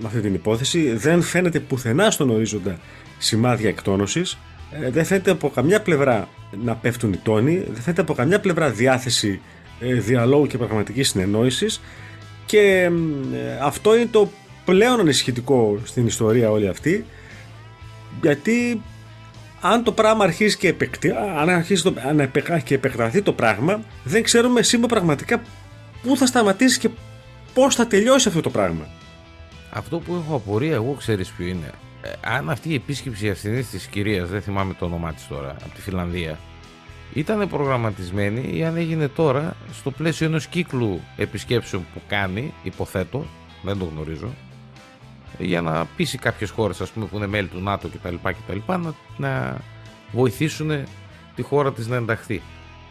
με 0.00 0.06
αυτή 0.06 0.20
την 0.20 0.34
υπόθεση. 0.34 0.92
Δεν 0.92 1.22
φαίνεται 1.22 1.60
πουθενά 1.60 2.10
στον 2.10 2.30
ορίζοντα 2.30 2.78
σημάδια 3.18 3.68
εκτόνωσης. 3.68 4.38
Ε, 4.72 4.90
δεν 4.90 5.04
φαίνεται 5.04 5.30
από 5.30 5.48
καμιά 5.50 5.82
πλευρά 5.82 6.28
να 6.64 6.74
πέφτουν 6.74 7.12
οι 7.12 7.16
τόνοι. 7.16 7.56
Δεν 7.56 7.82
φαίνεται 7.82 8.02
από 8.02 8.14
καμιά 8.14 8.40
πλευρά 8.40 8.70
διάθεση 8.70 9.40
ε, 9.80 9.94
διαλόγου 9.94 10.46
και 10.46 10.58
πραγματικής 10.58 11.08
συνεννόησης 11.08 11.80
και 12.46 12.90
αυτό 13.62 13.96
είναι 13.96 14.08
το 14.10 14.30
πλέον 14.64 15.00
ανησυχητικό 15.00 15.78
στην 15.84 16.06
ιστορία 16.06 16.50
όλη 16.50 16.68
αυτή 16.68 17.04
γιατί 18.22 18.82
αν 19.60 19.84
το 19.84 19.92
πράγμα 19.92 20.24
αρχίσει 20.24 20.56
και, 20.56 20.68
επεκτη... 20.68 21.10
αν 21.40 21.48
αρχίσει 21.48 21.82
το... 21.82 21.94
αν 22.08 22.30
και 22.64 22.74
επεκταθεί 22.74 23.22
το 23.22 23.32
πράγμα 23.32 23.82
δεν 24.04 24.22
ξέρουμε 24.22 24.62
σήμερα 24.62 24.94
πραγματικά 24.94 25.42
πού 26.02 26.16
θα 26.16 26.26
σταματήσει 26.26 26.78
και 26.78 26.88
πώς 27.54 27.74
θα 27.74 27.86
τελειώσει 27.86 28.28
αυτό 28.28 28.40
το 28.40 28.50
πράγμα. 28.50 28.88
Αυτό 29.70 29.98
που 29.98 30.14
έχω 30.14 30.34
απορία 30.34 30.74
εγώ 30.74 30.94
ξέρεις 30.98 31.30
ποιο 31.30 31.46
είναι. 31.46 31.70
Ε, 32.02 32.10
αν 32.20 32.50
αυτή 32.50 32.68
η 32.68 32.74
επίσκεψη 32.74 33.30
ασθενής 33.30 33.70
της 33.70 33.86
κυρίας, 33.86 34.28
δεν 34.28 34.42
θυμάμαι 34.42 34.74
το 34.74 34.84
όνομά 34.84 35.12
της 35.12 35.28
τώρα, 35.28 35.50
από 35.50 35.74
τη 35.74 35.80
Φιλανδία, 35.80 36.38
ήταν 37.14 37.48
προγραμματισμένη 37.48 38.56
ή 38.56 38.64
αν 38.64 38.76
έγινε 38.76 39.08
τώρα 39.08 39.56
στο 39.72 39.90
πλαίσιο 39.90 40.26
ενός 40.26 40.46
κύκλου 40.46 41.00
επισκέψεων 41.16 41.86
που 41.94 42.00
κάνει, 42.08 42.54
υποθέτω, 42.62 43.24
δεν 43.62 43.78
το 43.78 43.84
γνωρίζω, 43.84 44.34
για 45.38 45.60
να 45.60 45.84
πείσει 45.96 46.18
κάποιες 46.18 46.50
χώρες 46.50 46.80
ας 46.80 46.90
πούμε, 46.90 47.06
που 47.06 47.16
είναι 47.16 47.26
μέλη 47.26 47.48
του 47.48 47.60
ΝΑΤΟ 47.60 47.88
κτλ. 47.88 48.14
κτλ 48.22 48.58
να, 48.66 48.94
να 49.16 49.56
βοηθήσουν 50.12 50.84
τη 51.34 51.42
χώρα 51.42 51.72
της 51.72 51.86
να 51.86 51.96
ενταχθεί. 51.96 52.42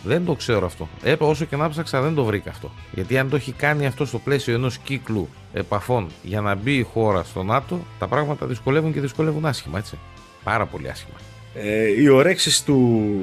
Δεν 0.03 0.25
το 0.25 0.33
ξέρω 0.33 0.65
αυτό. 0.65 0.87
Ε, 1.03 1.15
όσο 1.19 1.45
και 1.45 1.55
να 1.55 1.69
ψάξα 1.69 2.01
δεν 2.01 2.13
το 2.13 2.23
βρήκα 2.23 2.49
αυτό. 2.49 2.71
Γιατί 2.91 3.17
αν 3.17 3.29
το 3.29 3.35
έχει 3.35 3.51
κάνει 3.51 3.85
αυτό 3.85 4.05
στο 4.05 4.19
πλαίσιο 4.19 4.53
ενός 4.53 4.77
κύκλου 4.77 5.29
επαφών 5.53 6.07
για 6.23 6.41
να 6.41 6.55
μπει 6.55 6.73
η 6.73 6.83
χώρα 6.83 7.23
στο 7.23 7.43
ΝΑΤΟ, 7.43 7.79
τα 7.99 8.07
πράγματα 8.07 8.45
δυσκολεύουν 8.45 8.93
και 8.93 9.01
δυσκολεύουν 9.01 9.45
άσχημα, 9.45 9.77
έτσι. 9.77 9.97
Πάρα 10.43 10.65
πολύ 10.65 10.89
άσχημα. 10.89 11.17
Ε, 11.53 12.01
οι 12.01 12.07
ορέξει 12.07 12.65
του 12.65 13.19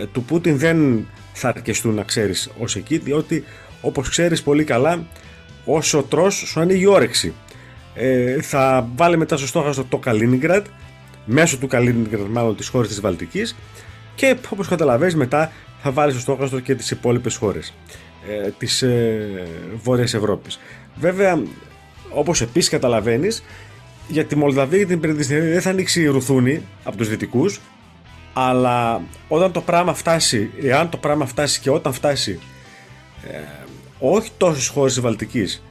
ε, 0.00 0.06
του 0.06 0.22
Πούτιν 0.22 0.58
δεν 0.58 1.06
θα 1.32 1.48
αρκεστούν 1.48 1.94
να 1.94 2.02
ξέρεις 2.02 2.50
ως 2.58 2.76
εκεί 2.76 2.98
διότι 2.98 3.44
όπως 3.80 4.08
ξέρεις 4.08 4.42
πολύ 4.42 4.64
καλά 4.64 5.06
όσο 5.64 6.02
τρως 6.02 6.34
σου 6.34 6.60
ανοίγει 6.60 6.86
όρεξη 6.86 7.32
ε, 7.94 8.42
θα 8.42 8.88
βάλει 8.96 9.16
μετά 9.16 9.36
στο 9.36 9.46
στόχαστρο 9.46 9.84
το 9.88 9.98
Καλίνιγκρατ 9.98 10.66
μέσω 11.24 11.58
του 11.58 11.66
Καλίνιγκρατ 11.66 12.26
μάλλον 12.26 12.56
της 12.56 12.68
χώρας 12.68 12.88
της 12.88 13.00
Βαλτικής 13.00 13.56
και 14.14 14.36
όπως 14.48 14.68
καταλαβαίνεις 14.68 15.14
μετά 15.14 15.52
θα 15.82 15.90
βάλεις 15.90 16.12
στο 16.14 16.22
στόχαστρο 16.22 16.60
και 16.60 16.74
τις 16.74 16.90
υπόλοιπες 16.90 17.36
χώρες 17.36 17.74
ε, 18.28 18.50
της 18.58 18.82
ε, 18.82 19.46
Βόρειας 19.82 20.14
Ευρώπης 20.14 20.58
βέβαια 20.94 21.42
όπως 22.10 22.40
επίσης 22.40 22.70
καταλαβαίνεις 22.70 23.42
για 24.08 24.24
τη 24.24 24.36
Μολδαβία 24.36 24.78
και 24.78 24.86
την 24.86 25.00
Περιδιστινή 25.00 25.40
δεν 25.40 25.60
θα 25.60 25.70
ανοίξει 25.70 26.06
ρουθούνη 26.06 26.62
από 26.84 26.96
τους 26.96 27.08
δυτικούς 27.08 27.60
αλλά 28.32 29.02
όταν 29.28 29.52
το 29.52 29.60
πράγμα 29.60 29.94
φτάσει, 29.94 30.50
εάν 30.62 30.88
το 30.88 30.96
πράγμα 30.96 31.26
φτάσει 31.26 31.60
και 31.60 31.70
όταν 31.70 31.92
φτάσει, 31.92 32.40
ε, 33.30 33.38
όχι 33.98 34.30
τόσες 34.36 34.68
χώρες 34.68 34.92
της 34.92 35.02
Βαλτικής, 35.02 35.62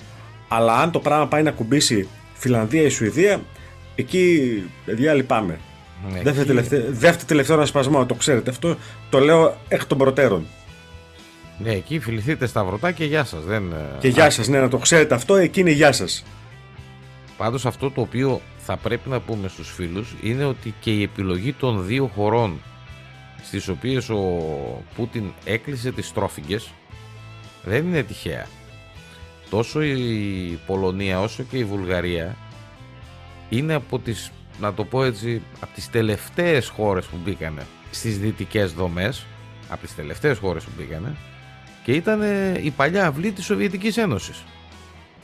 αλλά 0.47 0.73
αν 0.75 0.91
το 0.91 0.99
πράγμα 0.99 1.27
πάει 1.27 1.43
να 1.43 1.51
κουμπίσει 1.51 2.07
Φιλανδία 2.33 2.81
ή 2.81 2.89
Σουηδία, 2.89 3.41
εκεί 3.95 4.63
παιδιά 4.85 5.13
λυπάμαι. 5.13 5.59
Ναι, 6.07 6.21
δεύτερο, 6.21 6.45
τελευταίο, 6.45 6.83
δεύτερο 6.89 7.25
τελευταίο 7.27 7.55
ανασπασμό, 7.55 8.05
το 8.05 8.13
ξέρετε 8.13 8.49
αυτό, 8.49 8.77
το 9.09 9.19
λέω 9.19 9.57
εκ 9.67 9.85
των 9.85 9.97
προτέρων. 9.97 10.45
Ναι, 11.57 11.71
εκεί 11.71 11.99
φιληθείτε 11.99 12.45
σταυρωτά 12.45 12.91
και 12.91 13.05
γεια 13.05 13.23
σας. 13.23 13.43
Δεν... 13.43 13.71
Ε, 13.71 13.97
και 13.99 14.07
γεια 14.07 14.29
σας, 14.29 14.47
ναι, 14.47 14.59
να 14.59 14.67
το 14.67 14.77
ξέρετε 14.77 15.15
αυτό, 15.15 15.35
εκεί 15.35 15.59
είναι 15.59 15.71
γεια 15.71 15.91
σας. 15.91 16.25
Πάντως 17.37 17.65
αυτό 17.65 17.91
το 17.91 18.01
οποίο 18.01 18.41
θα 18.57 18.77
πρέπει 18.77 19.09
να 19.09 19.19
πούμε 19.19 19.47
στους 19.47 19.71
φίλους 19.71 20.15
είναι 20.21 20.45
ότι 20.45 20.73
και 20.79 20.91
η 20.91 21.03
επιλογή 21.03 21.53
των 21.53 21.85
δύο 21.85 22.11
χωρών 22.15 22.61
στις 23.43 23.67
οποίες 23.67 24.09
ο 24.09 24.23
Πούτιν 24.95 25.23
έκλεισε 25.43 25.91
τις 25.91 26.13
τρόφιγγες 26.13 26.71
δεν 27.63 27.85
είναι 27.85 28.03
τυχαία. 28.03 28.47
Τόσο 29.49 29.81
η 29.81 30.59
Πολωνία 30.65 31.21
όσο 31.21 31.43
και 31.43 31.57
η 31.57 31.63
Βουλγαρία 31.63 32.35
είναι 33.49 33.73
από 33.73 33.99
τις, 33.99 34.31
να 34.59 34.73
το 34.73 34.83
πω 34.85 35.03
έτσι, 35.03 35.41
από 35.59 35.73
τις 35.73 35.89
τελευταίες 35.89 36.67
χώρες 36.67 37.05
που 37.05 37.17
μπήκανε 37.23 37.65
στις 37.91 38.19
δυτικές 38.19 38.73
δομές, 38.73 39.25
από 39.69 39.81
τις 39.81 39.95
τελευταίες 39.95 40.37
χώρες 40.37 40.63
που 40.63 40.71
μπήκανε 40.77 41.15
και 41.83 41.91
ήταν 41.91 42.21
η 42.61 42.69
παλιά 42.69 43.07
αυλή 43.07 43.31
της 43.31 43.45
Σοβιετικής 43.45 43.97
Ένωσης. 43.97 44.43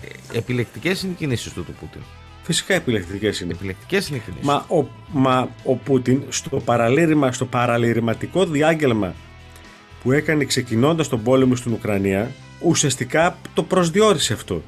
Ε, 0.02 0.38
επιλεκτικές 0.38 1.04
είναι 1.04 1.12
οι 1.12 1.16
κινήσεις 1.16 1.54
του 1.54 1.64
του 1.64 1.74
Πούτιν. 1.80 2.02
Φυσικά 2.44 2.74
επιλεκτικές 2.74 3.40
είναι. 3.40 3.54
Επιλεκτικές 3.54 4.08
είναι 4.08 4.18
οι 4.18 4.34
Μα 4.42 4.66
ο, 4.70 4.86
μα 5.12 5.50
ο 5.64 5.76
Πούτιν 5.76 6.24
στο 6.30 6.58
παραλήρημα, 6.60 7.32
στο 7.32 7.46
παραλυρηματικό 7.46 8.46
διάγγελμα 8.46 9.14
που 10.04 10.12
έκανε 10.12 10.46
ξεκινώντας 10.46 11.08
τον 11.08 11.24
πόλεμο 11.24 11.56
στην 11.56 11.74
Ουκρανία, 11.74 12.32
ουσιαστικά 12.62 13.38
το 13.54 13.64
προσδιορίσε 13.64 14.34
αυτό. 14.34 14.62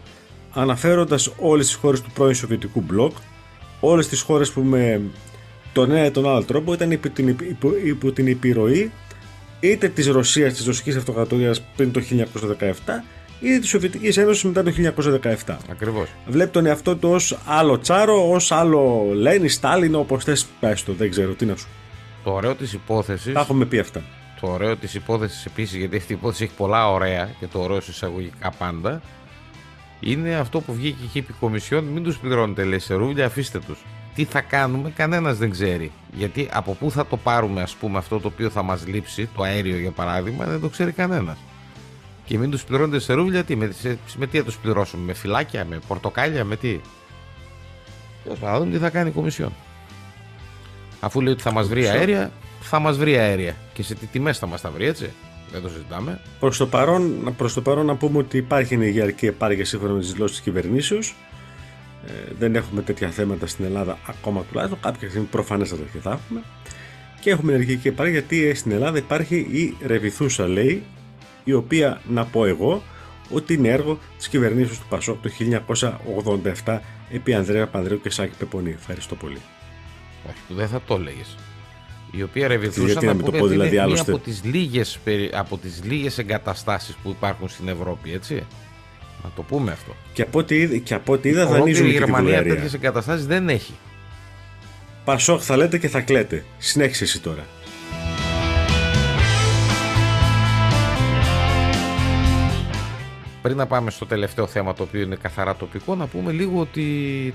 Αναφέροντας 0.54 1.32
όλες 1.38 1.66
τις 1.66 1.76
χώρες 1.76 2.02
του 2.02 2.12
πρώην 2.12 2.36
Σοβιετικού 2.36 2.82
μπλοκ, 2.82 3.18
όλες 3.80 4.08
τις 4.08 4.22
χώρες 4.22 4.52
που 4.52 4.62
με 4.62 5.02
τον 5.74 5.92
ένα 5.92 6.06
ή 6.06 6.12
τον 6.12 6.30
άλλο 6.30 6.44
τρόπο 6.44 6.74
ήταν 6.74 6.92
υπό 6.92 7.10
την, 7.10 7.28
υπό, 7.28 7.72
υπό 7.86 8.12
την 8.12 8.28
επιρροή 8.28 8.92
είτε 9.60 9.90
της 9.90 10.08
Ρωσίας, 10.08 10.54
της 10.54 10.66
Ρωσικής 10.66 10.96
Αυτοκρατορίας 10.96 11.62
πριν 11.76 11.92
το 11.92 12.02
1917 12.02 13.04
ή 13.40 13.60
της 13.60 13.70
Σοβιετικής 13.70 14.18
Ένωσης 14.18 14.44
μετά 14.44 14.64
το 14.64 14.72
1917. 15.46 15.58
Ακριβώς. 15.72 16.10
Βλέπει 16.28 16.52
τον 16.52 16.66
εαυτό 16.66 16.96
του 16.96 17.10
ως 17.10 17.38
άλλο 17.46 17.80
τσάρο, 17.80 18.32
ως 18.32 18.52
άλλο 18.52 19.10
Λένι, 19.14 19.50
Στάλιν, 19.50 19.96
όπως 19.96 20.24
θες 20.24 20.46
πες 20.60 20.84
το, 20.84 20.94
δεν 20.94 21.10
ξέρω 21.10 21.34
τι 21.34 21.46
να 21.46 21.56
σου. 21.56 21.68
Το 22.24 22.32
ωραίο 22.32 22.56
της 22.56 22.74
υπόθεση. 22.74 23.32
Τα 23.32 23.40
έχουμε 23.40 23.66
πει 23.66 23.80
αυτά. 23.80 24.02
Το 24.42 24.48
ωραίο 24.48 24.76
της 24.76 24.94
υπόθεσης 24.94 25.46
επίσης, 25.46 25.78
γιατί 25.78 25.98
αυτή 25.98 26.14
η 26.14 26.16
υπόθεση 26.20 26.44
έχει 26.44 26.54
πολλά 26.54 26.92
ωραία 26.92 27.30
και 27.40 27.48
το 27.48 27.60
ωραίο 27.60 27.78
εισαγωγικά 27.78 28.52
πάντα, 28.58 29.02
είναι 30.00 30.36
αυτό 30.36 30.62
που 30.62 30.74
βγήκε 30.74 31.06
και 31.12 31.20
είπε 31.20 31.32
η 31.32 31.36
Κομισιόν: 31.40 31.84
Μην 31.84 32.04
τους 32.04 32.18
πληρώνετε, 32.18 32.64
λέει 32.64 32.80
σε 32.80 32.94
ρούβλια, 32.94 33.26
αφήστε 33.26 33.60
τους. 33.60 33.80
Τι 34.16 34.24
θα 34.24 34.42
κάνουμε, 34.42 34.90
κανένας 34.90 35.38
δεν 35.38 35.50
ξέρει. 35.50 35.92
Γιατί 36.14 36.50
από 36.52 36.74
πού 36.74 36.92
θα 36.92 37.06
το 37.06 37.18
πάρουμε, 37.18 37.62
ας 37.62 37.76
πούμε, 37.76 37.98
αυτό 37.98 38.20
το 38.20 38.28
οποίο 38.28 38.50
θα 38.50 38.62
μας 38.62 38.88
λείψει, 38.88 39.30
το 39.36 39.44
αέριο 39.44 39.78
για 39.78 39.92
παράδειγμα, 39.92 40.46
δεν 40.46 40.60
το 40.60 40.70
ξέρει 40.70 40.92
κανένας. 40.92 41.38
Και 42.26 42.38
μην 42.38 42.52
τους 42.52 42.64
πληρώνετε 42.64 43.00
σε 43.00 43.14
ρούβλια, 43.14 43.44
τι, 43.44 43.56
με, 43.56 43.74
με 44.18 44.28
τι 44.28 44.38
θα 44.38 44.44
τους 44.44 44.58
πληρώσουμε, 44.58 45.04
με 45.04 45.14
φυλάκια, 45.14 45.66
με 45.66 45.80
πορτοκάλια, 45.88 46.44
με 46.44 46.56
τι; 46.56 46.80
Τέλος 48.24 48.40
πάντων, 48.40 48.60
δούμε 48.60 48.72
τι 48.72 48.78
θα 48.78 48.90
κάνει 48.90 49.10
η 49.10 49.12
Κομισιόν. 49.12 49.54
Αφού 51.00 51.22
λέει 51.22 51.34
ότι 51.34 51.42
θα 51.42 51.52
μας 51.52 51.68
βρει 51.68 51.88
αέρια, 51.88 52.32
θα 52.62 52.80
μας 52.80 52.98
βρει 52.98 53.18
αέρια. 53.18 53.56
Και 53.74 53.84
σε 53.84 53.96
τι 53.96 54.06
τιμές 54.06 54.38
θα 54.38 54.48
μας 54.48 54.62
τα 54.62 54.70
βρει, 54.70 54.86
έτσι. 54.86 55.10
Δεν 55.52 55.62
το 55.62 55.70
συζητάμε. 55.70 56.20
Προς 56.40 56.58
το, 56.58 56.68
παρόν, 56.68 57.34
προς 57.38 57.54
το 57.54 57.62
παρόν 57.62 57.86
να 57.86 57.96
πούμε 57.96 58.18
ότι 58.18 58.38
υπάρχει 58.38 58.74
ενεργειακή 58.74 59.26
επάρκεια 59.26 59.66
σύμφωνα 59.66 59.94
με 59.94 60.00
τις 60.00 60.12
δηλώσεις 60.12 60.36
της 60.36 60.46
κυβερνήσεως. 60.46 61.16
Ε, 62.08 62.34
δεν 62.40 62.56
έχουμε 62.56 62.82
τέτοια 62.82 63.10
θέματα 63.10 63.48
στην 63.48 63.66
Ελλάδα 63.66 63.98
ακόμα 64.08 64.44
τουλάχιστον. 64.44 64.80
Κάποια 64.82 65.10
στιγμή 65.10 65.28
προφανέστατα 65.32 65.84
και 65.92 66.00
θα 66.00 66.10
έχουμε. 66.10 66.44
Και 67.20 67.30
έχουμε 67.30 67.54
ενεργειακή 67.54 67.88
επάρκεια 67.88 68.20
γιατί 68.20 68.54
στην 68.54 68.72
Ελλάδα 68.72 68.98
υπάρχει 68.98 69.36
η 69.36 69.78
Ρεβιθούσα, 69.86 70.48
λέει, 70.48 70.84
η 71.44 71.54
οποία 71.54 72.02
να 72.10 72.26
πω 72.26 72.46
εγώ 72.46 72.84
ότι 73.30 73.54
είναι 73.54 73.68
έργο 73.68 74.00
της 74.18 74.28
κυβερνήσεως 74.28 74.80
του 74.80 74.86
Πασόκ 74.90 75.22
το 75.22 75.30
1987 76.66 76.80
επί 77.10 77.34
Ανδρέα 77.34 77.68
Πανδρέου 77.68 78.02
και 78.02 78.10
Σάκη 78.10 78.38
Πεπονή. 78.38 78.70
Ευχαριστώ 78.70 79.16
πολύ. 79.16 79.42
Όχι, 80.30 80.40
δεν 80.48 80.68
θα 80.68 80.82
το 80.88 80.96
έλεγες 80.96 81.38
η 82.18 82.24
οποία 82.24 82.48
ρεβιδούσαν 82.48 83.06
να 83.06 83.16
το 83.16 83.32
πω, 83.32 83.48
δηλαδή, 83.48 83.70
είναι 83.70 83.82
άλλωστε. 83.82 84.12
από 84.12 84.20
τις, 84.20 84.42
λίγες, 84.44 85.00
από 85.32 85.58
τις 85.58 85.82
λίγες 85.84 86.18
εγκαταστάσεις 86.18 86.96
που 87.04 87.10
υπάρχουν 87.10 87.50
στην 87.50 87.68
Ευρώπη, 87.68 88.14
έτσι. 88.14 88.46
Να 89.24 89.30
το 89.36 89.42
πούμε 89.42 89.72
αυτό. 89.72 89.96
Και 90.14 90.22
από 90.22 90.40
ό,τι, 90.40 90.80
και 90.80 90.94
από 90.94 91.14
ό,τι 91.14 91.30
είδα 91.30 91.46
δανείζουν 91.46 91.86
και 91.86 91.92
η 91.92 91.94
Γερμανία 91.94 92.44
τέτοιες 92.44 92.74
εγκαταστάσεις 92.74 93.26
δεν 93.26 93.50
έχει. 93.50 93.74
Πασόχ 95.06 95.44
θα 95.44 95.58
λέτε 95.58 95.78
και 95.78 95.88
θα 95.88 96.02
κλαίτε. 96.02 96.46
Συνέχισε 96.58 97.04
εσύ 97.04 97.22
τώρα. 97.22 97.46
Πριν 103.42 103.58
να 103.58 103.66
πάμε 103.66 103.92
στο 103.92 104.06
τελευταίο 104.06 104.48
θέμα 104.48 104.74
το 104.74 104.84
οποίο 104.84 105.02
είναι 105.02 105.16
καθαρά 105.16 105.56
τοπικό 105.56 105.96
να 105.96 106.08
πούμε 106.08 106.32
λίγο 106.32 106.60
ότι 106.60 106.84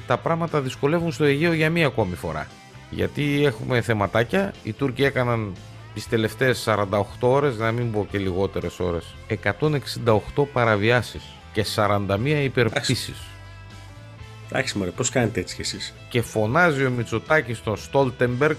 τα 0.07 0.17
πράγματα 0.19 0.61
δυσκολεύουν 0.61 1.13
στο 1.13 1.25
Αιγαίο 1.25 1.53
για 1.53 1.71
μία 1.71 1.87
ακόμη 1.87 2.15
φορά. 2.15 2.47
Γιατί 2.95 3.45
έχουμε 3.45 3.81
θεματάκια, 3.81 4.53
οι 4.63 4.73
Τούρκοι 4.73 5.05
έκαναν 5.05 5.53
τις 5.95 6.09
τελευταίες 6.09 6.69
48 6.69 7.05
ώρες, 7.21 7.57
να 7.57 7.73
μην 7.73 7.93
πω 7.93 8.07
και 8.11 8.19
λιγότερες 8.19 8.81
ώρες, 8.81 9.15
168 9.27 10.47
παραβιάσεις 10.53 11.23
και 11.53 11.65
41 11.65 12.43
υπερπτήσεις. 12.43 13.23
Εντάξει 14.49 14.79
μωρέ, 14.79 14.91
πώς 14.91 15.11
κάνετε 15.11 15.41
έτσι 15.41 15.55
κι 15.55 15.61
εσείς; 15.61 15.95
Και 16.09 16.23
φωνάζει 16.23 16.85
ο 16.85 16.91
Μητσοτάκης 16.91 17.59
στον 17.59 17.77
Στόλτεμπεργκ, 17.77 18.57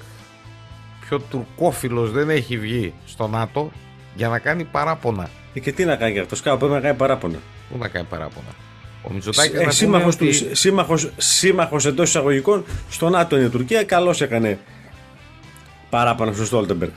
πιο 1.01 1.19
τουρκόφιλος 1.19 2.11
δεν 2.11 2.29
έχει 2.29 2.57
βγει 2.57 2.93
στο 3.05 3.27
ΝΑΤΟ, 3.27 3.71
για 4.15 4.27
να 4.27 4.39
κάνει 4.39 4.63
παράπονα. 4.63 5.29
Ε, 5.53 5.59
και 5.59 5.71
τι 5.71 5.85
να 5.85 5.95
κάνει 5.95 6.19
αυτός, 6.19 6.41
κάπου 6.41 6.57
πρέπει 6.57 6.73
να 6.73 6.79
κάνει 6.79 6.97
παράπονα. 6.97 7.37
Πού 7.69 7.77
να 7.77 7.87
κάνει 7.87 8.07
παράπονα. 8.09 8.55
Ο 9.03 9.13
Μητσοτάκης 9.13 9.59
Ε, 9.59 9.63
να 9.65 9.71
σύμμαχος, 9.71 10.15
πούμε 10.17 10.29
τους, 10.31 10.41
ότι- 10.41 10.55
σύμμαχος, 10.55 11.09
σύμμαχος 11.17 11.85
εντός 11.85 12.07
εισαγωγικών 12.09 12.63
στο 12.89 13.09
ΝΑΤΟ 13.09 13.35
είναι 13.37 13.45
η 13.45 13.49
Τουρκία, 13.49 13.83
καλώς 13.83 14.21
έκανε 14.21 14.59
παράπονα 15.89 16.33
στο 16.33 16.45
Στόλτεμπεργκ. 16.45 16.91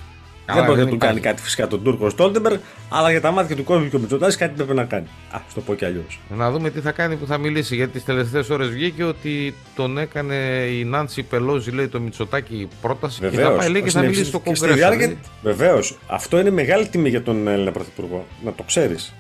Καλά, 0.45 0.59
δεν 0.59 0.67
μπορεί 0.69 0.77
δεν 0.79 0.85
να 0.87 0.91
του 0.91 0.97
υπάρχει. 0.97 1.21
κάνει 1.21 1.27
κάτι 1.35 1.43
φυσικά 1.43 1.67
τον 1.67 1.83
Τούρκο 1.83 2.11
Στόλτεμπεργκ, 2.11 2.57
αλλά 2.89 3.11
για 3.11 3.21
τα 3.21 3.31
μάτια 3.31 3.57
του 3.57 3.65
κόσμου 3.65 3.89
και 3.89 3.97
ο 3.97 3.99
Μητσοτάκης 3.99 4.37
κάτι 4.37 4.55
πρέπει 4.57 4.75
να 4.75 4.85
κάνει. 4.85 5.07
Α, 5.31 5.39
στο 5.51 5.61
πω 5.61 5.75
κι 5.75 5.85
αλλιώς. 5.85 6.21
Να 6.37 6.51
δούμε 6.51 6.71
τι 6.71 6.81
θα 6.81 6.91
κάνει 6.93 7.17
που 7.17 7.27
θα 7.27 7.39
μιλήσει. 7.39 7.75
Γιατί 7.77 7.93
τις 7.93 8.05
τελευταίες 8.05 8.51
ώρες 8.51 8.69
βγήκε 8.69 9.05
ότι 9.05 9.55
τον 9.77 9.99
έκανε 9.99 10.35
η 10.79 10.85
Νάντσι 10.85 11.23
Πελόζη, 11.23 11.71
λέει 11.71 11.89
το 11.89 12.01
Μητσοτάκη 12.01 12.69
πρόταση. 12.81 13.21
Και 13.21 13.27
θα 13.27 13.31
Βεβαίως. 13.31 13.57
πάει 13.59 13.69
λέει 13.71 13.83
και 13.83 13.91
θα 13.91 14.01
μιλήσει 14.01 14.25
στο 14.25 14.39
Κογκρέσο. 14.39 14.75
δηλαδή. 14.75 15.19
Βεβαίως. 15.43 15.99
Αυτό 16.07 16.39
είναι 16.39 16.51
μεγάλη 16.51 16.87
τιμή 16.89 17.09
για 17.09 17.23
τον 17.23 17.49
Έλληνα 17.49 17.71
Πρωθυπουργό. 17.71 18.27
Να 18.45 18.53
το 18.53 18.63
ξέρεις. 18.63 19.15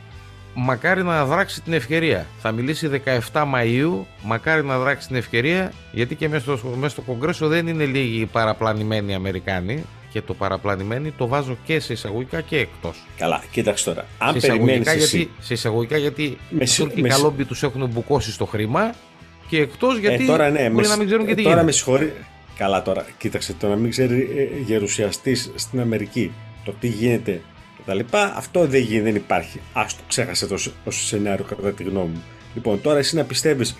Μακάρι 0.58 1.02
να 1.02 1.24
δράξει 1.24 1.62
την 1.62 1.72
ευκαιρία. 1.72 2.26
Θα 2.38 2.52
μιλήσει 2.52 2.90
17 3.32 3.42
Μαΐου, 3.54 4.04
μακάρι 4.22 4.64
να 4.64 4.78
δράξει 4.78 5.06
την 5.06 5.16
ευκαιρία, 5.16 5.72
γιατί 5.92 6.14
και 6.14 6.28
μέσα 6.28 6.56
στο, 6.56 6.68
μέσα 6.68 6.88
στο 6.88 7.00
Κογκρέσο 7.00 7.48
δεν 7.48 7.66
είναι 7.66 7.84
λίγοι 7.84 8.20
οι 8.20 8.26
παραπλανημένοι 8.26 9.14
Αμερικάνοι. 9.14 9.84
Και 10.12 10.22
το 10.22 10.34
παραπλανημένοι 10.34 11.10
το 11.10 11.26
βάζω 11.26 11.56
και 11.64 11.80
σε 11.80 11.92
εισαγωγικά 11.92 12.40
και 12.40 12.56
εκτός. 12.58 13.06
Καλά, 13.18 13.42
κοίταξε 13.50 13.84
τώρα. 13.84 14.04
Αν 14.18 14.40
σε, 14.40 14.46
περιμένεις 14.46 14.72
εισαγωγικά 14.80 14.90
εσύ. 15.02 15.16
γιατί, 15.16 15.32
σε 15.40 15.54
εισαγωγικά 15.54 15.96
γιατί 15.96 16.38
Με 16.50 16.62
οι 16.62 16.66
συ- 16.66 16.82
Τούρκοι 16.84 17.02
με 17.02 17.08
συ- 17.08 17.16
καλόμπι 17.18 17.44
τους 17.44 17.62
έχουν 17.62 17.88
μπουκώσει 17.92 18.32
στο 18.32 18.44
χρήμα 18.46 18.94
και 19.48 19.60
εκτός 19.60 19.98
γιατί 19.98 20.24
ε, 20.24 20.26
τώρα, 20.26 20.50
ναι, 20.50 20.60
μπορεί 20.62 20.74
με 20.74 20.80
να 20.82 20.88
συ- 20.88 20.96
μην 20.98 21.06
ξέρουν 21.06 21.26
και 21.26 21.32
ε, 21.32 21.34
τι 21.34 21.42
Τώρα 21.42 21.48
γίνεται. 21.54 21.66
με 21.66 21.72
συγχωρεί. 21.76 22.12
Καλά 22.56 22.82
τώρα, 22.82 23.06
κοίταξε 23.18 23.52
το 23.52 23.68
να 23.68 23.76
μην 23.76 23.90
ξέρει 23.90 24.20
ε, 24.56 24.60
γερουσιαστής 24.62 25.50
στην 25.54 25.80
Αμερική 25.80 26.32
το 26.64 26.74
τι 26.80 26.88
γίνεται 26.88 27.40
κτλ. 27.86 28.00
Αυτό 28.36 28.66
δεν, 28.66 28.80
γίνεται, 28.80 29.04
δεν 29.04 29.14
υπάρχει. 29.14 29.60
Άστο, 29.72 30.02
ξέχασε 30.08 30.46
το 30.46 30.54
ω 30.84 30.90
σενάριο 30.90 31.44
κατά 31.44 31.72
τη 31.72 31.82
γνώμη 31.82 32.08
μου. 32.14 32.22
Λοιπόν, 32.54 32.80
τώρα 32.80 32.98
εσύ 32.98 33.16
να 33.16 33.24
πιστεύεις 33.24 33.76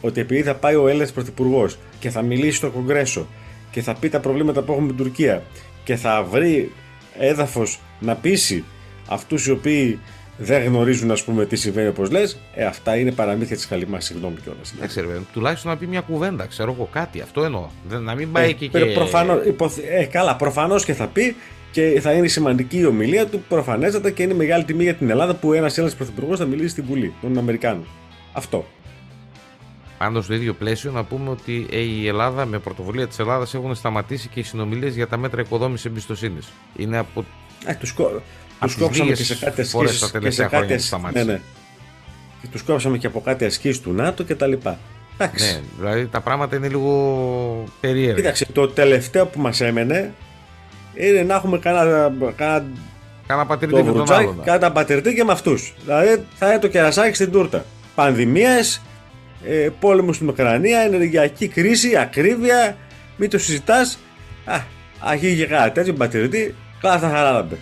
ότι 0.00 0.20
επειδή 0.20 0.42
θα 0.42 0.54
πάει 0.54 0.74
ο 0.74 0.88
Έλληνας 0.88 1.12
Πρωθυπουργός 1.12 1.78
και 1.98 2.10
θα 2.10 2.22
μιλήσει 2.22 2.56
στο 2.56 2.70
Κογκρέσο 2.70 3.26
και 3.70 3.82
θα 3.82 3.94
πει 3.94 4.08
τα 4.08 4.20
προβλήματα 4.20 4.62
που 4.62 4.72
έχουμε 4.72 4.86
με 4.86 4.92
την 4.94 5.04
Τουρκία 5.04 5.42
και 5.84 5.96
θα 5.96 6.22
βρει 6.22 6.72
έδαφος 7.18 7.80
να 8.00 8.14
πείσει 8.14 8.64
αυτούς 9.08 9.46
οι 9.46 9.50
οποίοι 9.50 9.98
δεν 10.38 10.62
γνωρίζουν, 10.64 11.10
ας 11.10 11.24
πούμε, 11.24 11.46
τι 11.46 11.56
συμβαίνει 11.56 11.88
όπως 11.88 12.10
λες, 12.10 12.38
ε, 12.54 12.64
αυτά 12.64 12.96
είναι 12.96 13.12
παραμύθια 13.12 13.56
της 13.56 13.64
Χαλιμά, 13.64 14.00
συγγνώμη 14.00 14.36
κιόλας. 14.44 14.72
Εντάξει, 14.76 15.00
ρε, 15.00 15.06
παιδί 15.06 15.18
μου, 15.18 15.26
τουλάχιστον 15.32 15.70
να 15.70 15.76
πει 15.76 15.86
μια 15.86 16.00
κουβέντα, 16.00 16.46
ξέρω 16.46 16.72
εγώ 16.72 16.88
κάτι. 16.92 17.20
Αυτό 17.20 17.44
εννοώ. 17.44 17.66
Δεν, 17.88 18.02
να 18.02 18.14
μην 18.14 18.32
πάει 18.32 18.48
Ε, 18.48 18.52
και. 18.52 18.68
προ- 18.68 18.86
και... 18.86 18.92
προφανώς, 18.92 19.44
υποθε- 19.46 19.84
ε, 19.88 20.04
καλά, 20.04 20.36
προφανώς 20.36 20.84
και 20.84 20.94
θα 20.94 21.06
πει 21.06 21.36
και 21.76 22.00
θα 22.00 22.12
είναι 22.12 22.26
σημαντική 22.28 22.78
η 22.78 22.84
ομιλία 22.84 23.26
του, 23.26 23.42
προφανέστατα 23.48 24.10
και 24.10 24.22
είναι 24.22 24.34
μεγάλη 24.34 24.64
τιμή 24.64 24.82
για 24.82 24.94
την 24.94 25.10
Ελλάδα 25.10 25.34
που 25.34 25.52
ένας 25.52 25.78
Έλληνας 25.78 25.96
πρωθυπουργός 25.96 26.38
θα 26.38 26.44
μιλήσει 26.44 26.68
στην 26.68 26.84
Βουλή 26.84 27.12
των 27.20 27.38
Αμερικάνων. 27.38 27.86
Αυτό. 28.32 28.66
Πάντω, 29.98 30.22
στο 30.22 30.34
ίδιο 30.34 30.54
πλαίσιο, 30.54 30.90
να 30.90 31.04
πούμε 31.04 31.30
ότι 31.30 31.66
ε, 31.70 31.78
η 31.78 32.06
Ελλάδα, 32.08 32.46
με 32.46 32.58
πρωτοβουλία 32.58 33.06
της 33.06 33.18
Ελλάδας, 33.18 33.54
έχουν 33.54 33.74
σταματήσει 33.74 34.28
και 34.28 34.40
οι 34.40 34.42
συνομιλίες 34.42 34.94
για 34.94 35.06
τα 35.06 35.16
μέτρα 35.16 35.40
οικοδόμησης 35.40 35.84
εμπιστοσύνης. 35.84 36.48
Είναι 36.76 36.98
από. 36.98 37.24
Ε, 37.66 37.74
τους, 37.74 37.92
κο... 37.92 38.22
τους 38.60 38.74
τις 38.74 38.82
κόψαμε 38.82 39.10
και 39.10 39.10
λίγες 39.10 39.26
σε 39.26 39.44
κάτι 39.44 39.64
φορές 39.64 39.90
ασκήσεις 39.90 40.00
τα 40.00 40.06
και 40.06 40.12
σε 40.12 40.18
τελευταία 40.18 40.46
κάτι 40.46 40.56
χρόνια 40.56 40.76
ασ- 40.76 40.84
σταμάτησε. 40.86 41.24
ναι, 41.24 41.32
ναι. 41.32 41.40
Και 42.42 42.48
τους 42.52 42.62
κόψαμε 42.62 42.98
και 42.98 43.06
από 43.06 43.20
κάτι 43.20 43.44
ασκήσεις 43.44 43.80
του 43.80 43.92
ΝΑΤΟ 43.92 44.22
και 44.22 44.34
τα 44.34 44.46
λοιπά. 44.46 44.78
Εντάξει. 45.18 45.52
Ναι, 45.52 45.60
δηλαδή 45.78 46.06
τα 46.06 46.20
πράγματα 46.20 46.56
είναι 46.56 46.68
λίγο 46.68 47.64
περίεργα. 47.80 48.14
Κοίταξε, 48.14 48.46
το 48.52 48.68
τελευταίο 48.68 49.26
που 49.26 49.40
μας 49.40 49.60
έμενε 49.60 50.12
είναι 50.96 51.22
να 51.22 51.34
έχουμε 51.34 51.58
κανένα, 51.58 52.12
κανένα 52.36 52.64
Κάνα 53.26 53.46
πατρίδι 53.46 53.72
το 53.72 53.78
με 53.78 53.84
τον 53.84 53.94
βρουτσάκι, 53.94 54.22
άλλον. 54.22 54.42
κάνα 54.44 54.72
πατερτή 54.72 55.14
και 55.14 55.24
με 55.24 55.32
αυτούς. 55.32 55.74
Δηλαδή 55.84 56.24
θα 56.34 56.48
είναι 56.48 56.58
το 56.58 56.68
κερασάκι 56.68 57.14
στην 57.14 57.30
τούρτα. 57.30 57.64
Πανδημίες, 57.94 58.82
ε, 59.44 59.68
πόλεμος 59.80 60.16
στην 60.16 60.28
Ουκρανία, 60.28 60.80
ενεργειακή 60.80 61.48
κρίση, 61.48 61.96
ακρίβεια, 61.96 62.76
μην 63.16 63.30
το 63.30 63.38
συζητάς. 63.38 63.98
Α, 64.44 64.60
αγίγει 65.00 65.46
κάτι 65.46 65.70
τέτοιο 65.70 65.92
πατερτή, 65.92 66.54
καλά 66.80 66.98
θα 66.98 67.08
χαράλαμπε. 67.08 67.56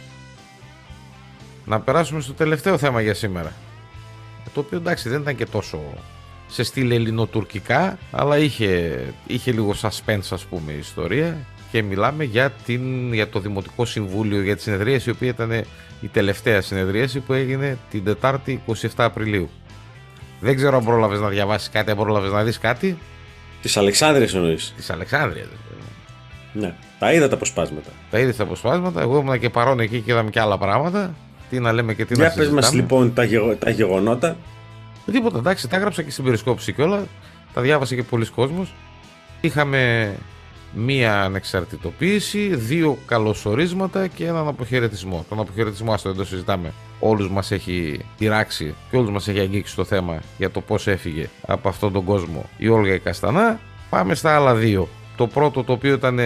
Να 1.65 1.81
περάσουμε 1.81 2.21
στο 2.21 2.33
τελευταίο 2.33 2.79
θέμα 2.79 3.01
για 3.01 3.15
σήμερα. 3.15 3.53
Το 4.55 4.61
οποίο 4.61 4.79
εντάξει 4.79 5.09
δεν 5.09 5.21
ήταν 5.21 5.37
και 5.37 5.47
τόσο 5.47 5.81
σε 6.47 6.63
στυλ 6.63 6.91
ελληνοτουρκικά, 6.91 7.99
αλλά 8.11 8.39
είχε, 8.39 9.01
είχε 9.27 9.53
λίγο 9.53 9.75
suspense 9.81 10.29
ας 10.31 10.45
πούμε 10.45 10.73
η 10.73 10.79
ιστορία 10.79 11.37
και 11.75 11.83
μιλάμε 11.83 12.25
για, 12.25 12.51
την, 12.67 13.13
για 13.13 13.29
το 13.29 13.39
Δημοτικό 13.41 13.85
Συμβούλιο, 13.85 14.43
για 14.43 14.57
τη 14.57 14.63
συνεδρίαση 14.63 15.09
η 15.09 15.13
οποία 15.13 15.29
ήταν 15.29 15.51
η 16.01 16.09
τελευταία 16.13 16.61
συνεδρίαση 16.61 17.21
που 17.21 17.33
έγινε 17.33 17.79
την 17.91 18.05
Τετάρτη 18.05 18.63
27 18.67 18.73
Απριλίου. 18.97 19.51
Δεν 20.41 20.57
ξέρω 20.57 20.77
αν 20.77 20.85
πρόλαβες 20.85 21.21
να 21.21 21.29
διαβάσεις 21.29 21.71
κάτι, 21.71 21.91
αν 21.91 21.97
πρόλαβες 21.97 22.33
να 22.33 22.43
δεις 22.45 22.59
κάτι 22.59 22.99
Της 23.63 23.77
Αλεξάνδρειας 23.77 24.35
εννοείς. 24.35 24.73
της 24.77 24.91
Αλεξάνδρειας. 24.91 25.47
Ναι, 26.53 26.75
τα 26.99 27.13
είδα 27.13 27.29
τα 27.29 27.35
αποσπάσματα. 27.35 27.91
Τα 28.11 28.19
είδες 28.19 28.37
τα 28.37 28.43
αποσπάσματα, 28.43 29.01
εγώ 29.01 29.19
ήμουν 29.19 29.39
και 29.41 29.51
παρόν 29.51 29.81
εκεί 29.81 30.01
και 30.01 30.13
είδαμε 30.13 30.31
και 30.31 30.41
άλλα 30.41 30.59
πράγματα. 30.59 31.15
Τι 31.51 31.59
να 31.61 31.73
λέμε 31.73 31.95
και 31.95 32.05
τι 32.05 32.13
να 32.13 32.19
Για 32.19 32.25
πες 32.27 32.35
συζητάμε. 32.35 32.61
μας 32.61 32.73
λοιπόν 32.73 33.15
τα, 33.15 33.25
γεγο- 33.25 33.57
τα 33.57 33.71
γεγονότα. 33.71 34.37
Τίποτα, 35.13 35.39
εντάξει, 35.39 35.69
τα 35.69 35.77
έγραψα 35.77 36.03
και 36.03 36.11
στην 36.11 36.25
περισκόπηση 36.25 36.73
και 36.73 36.83
όλα. 36.83 37.07
Τα 37.55 37.61
διάβασε 37.61 37.95
και 37.95 38.03
πολλοί 38.03 38.27
κόσμος. 38.27 38.75
Είχαμε 39.41 40.13
μία 40.75 41.23
ανεξαρτητοποίηση, 41.23 42.55
δύο 42.55 42.99
καλωσορίσματα 43.07 44.07
και 44.07 44.27
έναν 44.27 44.49
αποχαιρετισμό. 44.49 45.25
Τον 45.29 45.41
αποχαιρετισμό, 45.41 45.93
άστο 45.93 46.09
δεν 46.09 46.19
το 46.19 46.25
συζητάμε. 46.25 46.73
Όλους 46.99 47.31
μας 47.31 47.51
έχει 47.51 48.01
πειράξει 48.19 48.75
και 48.91 48.97
όλους 48.97 49.11
μας 49.11 49.29
έχει 49.29 49.39
αγγίξει 49.39 49.77
το 49.77 49.85
θέμα 49.85 50.23
για 50.39 50.51
το 50.51 50.61
πώς 50.61 50.87
έφυγε 50.87 51.29
από 51.47 51.69
αυτόν 51.69 51.93
τον 51.93 52.05
κόσμο 52.05 52.45
η 52.57 52.69
Όλγα 52.69 52.95
η 52.95 52.99
Καστανά. 52.99 53.61
Πάμε 53.91 54.15
στα 54.15 54.35
άλλα 54.37 54.55
δύο. 54.55 54.89
Το 55.17 55.27
πρώτο 55.27 55.65
το 55.65 55.73
οποίο 55.73 55.95
ήταν 55.95 56.19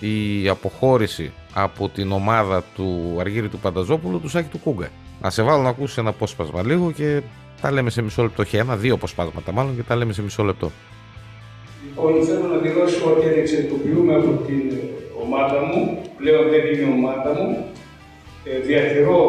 η 0.00 0.48
αποχώρηση 0.48 1.32
από 1.52 1.88
την 1.88 2.12
ομάδα 2.12 2.64
του 2.74 3.16
Αργύρι 3.20 3.48
του 3.48 3.58
Πανταζόπουλου 3.58 4.20
του 4.20 4.28
Σάκη 4.28 4.48
του 4.48 4.58
Κούγκα. 4.58 4.88
Να 5.20 5.30
σε 5.30 5.42
βάλω 5.42 5.62
να 5.62 5.68
ακούσεις 5.68 5.96
ένα 5.96 6.08
απόσπασμα 6.08 6.62
λίγο 6.62 6.92
και 6.92 7.22
τα 7.60 7.70
λέμε 7.70 7.90
σε 7.90 8.02
μισό 8.02 8.22
λεπτό. 8.22 8.42
Όχι 8.42 8.56
ένα, 8.56 8.76
δύο 8.76 8.94
αποσπάσματα 8.94 9.52
μάλλον 9.52 9.76
και 9.76 9.82
τα 9.82 9.96
λέμε 9.96 10.12
σε 10.12 10.22
μισό 10.22 10.42
λεπτό. 10.42 10.70
Λοιπόν, 11.84 12.24
θέλω 12.24 12.46
να 12.54 12.58
δηλώσω 12.58 13.10
ότι 13.10 13.28
ανεξαρτητοποιούμε 13.28 14.14
από 14.14 14.30
την 14.46 14.78
ομάδα 15.24 15.60
μου, 15.60 16.02
πλέον 16.16 16.48
δεν 16.50 16.66
είναι 16.66 16.92
ομάδα 16.92 17.32
μου. 17.40 17.64
Ε, 18.44 18.58
διατηρώ 18.58 19.22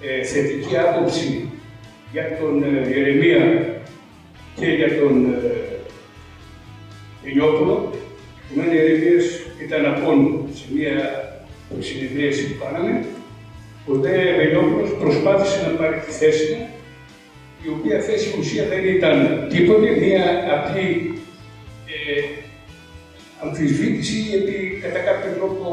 ε, 0.00 0.22
θετική 0.24 0.76
άποψη 0.76 1.50
για 2.12 2.38
τον 2.40 2.62
ε, 2.62 2.98
Ηρεμία 2.98 3.66
και 4.54 4.66
για 4.66 4.98
τον 4.98 5.24
ε, 5.24 5.68
Ενιόπουλο. 7.28 7.92
Ο 8.50 8.52
Μένε 8.54 8.74
Ηρεμίας 8.74 9.24
ήταν 9.64 9.86
απόν 9.86 10.48
σε 10.54 10.64
μια 10.74 10.96
συνεδρίαση 11.78 12.48
που 12.48 12.64
κάναμε. 12.64 13.04
Ο 13.86 13.94
Δε 13.94 14.14
Ενιόπουλος 14.42 14.90
προσπάθησε 15.00 15.66
να 15.66 15.76
πάρει 15.78 15.96
τη 16.06 16.10
θέση 16.10 16.54
μου, 16.54 16.66
η 17.66 17.68
οποία 17.68 18.00
θέση 18.00 18.36
ουσία 18.38 18.64
δεν 18.64 18.84
ήταν 18.96 19.46
τίποτε, 19.48 19.88
μια 19.90 20.24
απλή 20.54 21.17
ε, 22.08 22.14
αμφισβήτηση 23.44 24.16
γιατί 24.30 24.54
κατά 24.82 25.00
κάποιο 25.08 25.30
τρόπο 25.38 25.66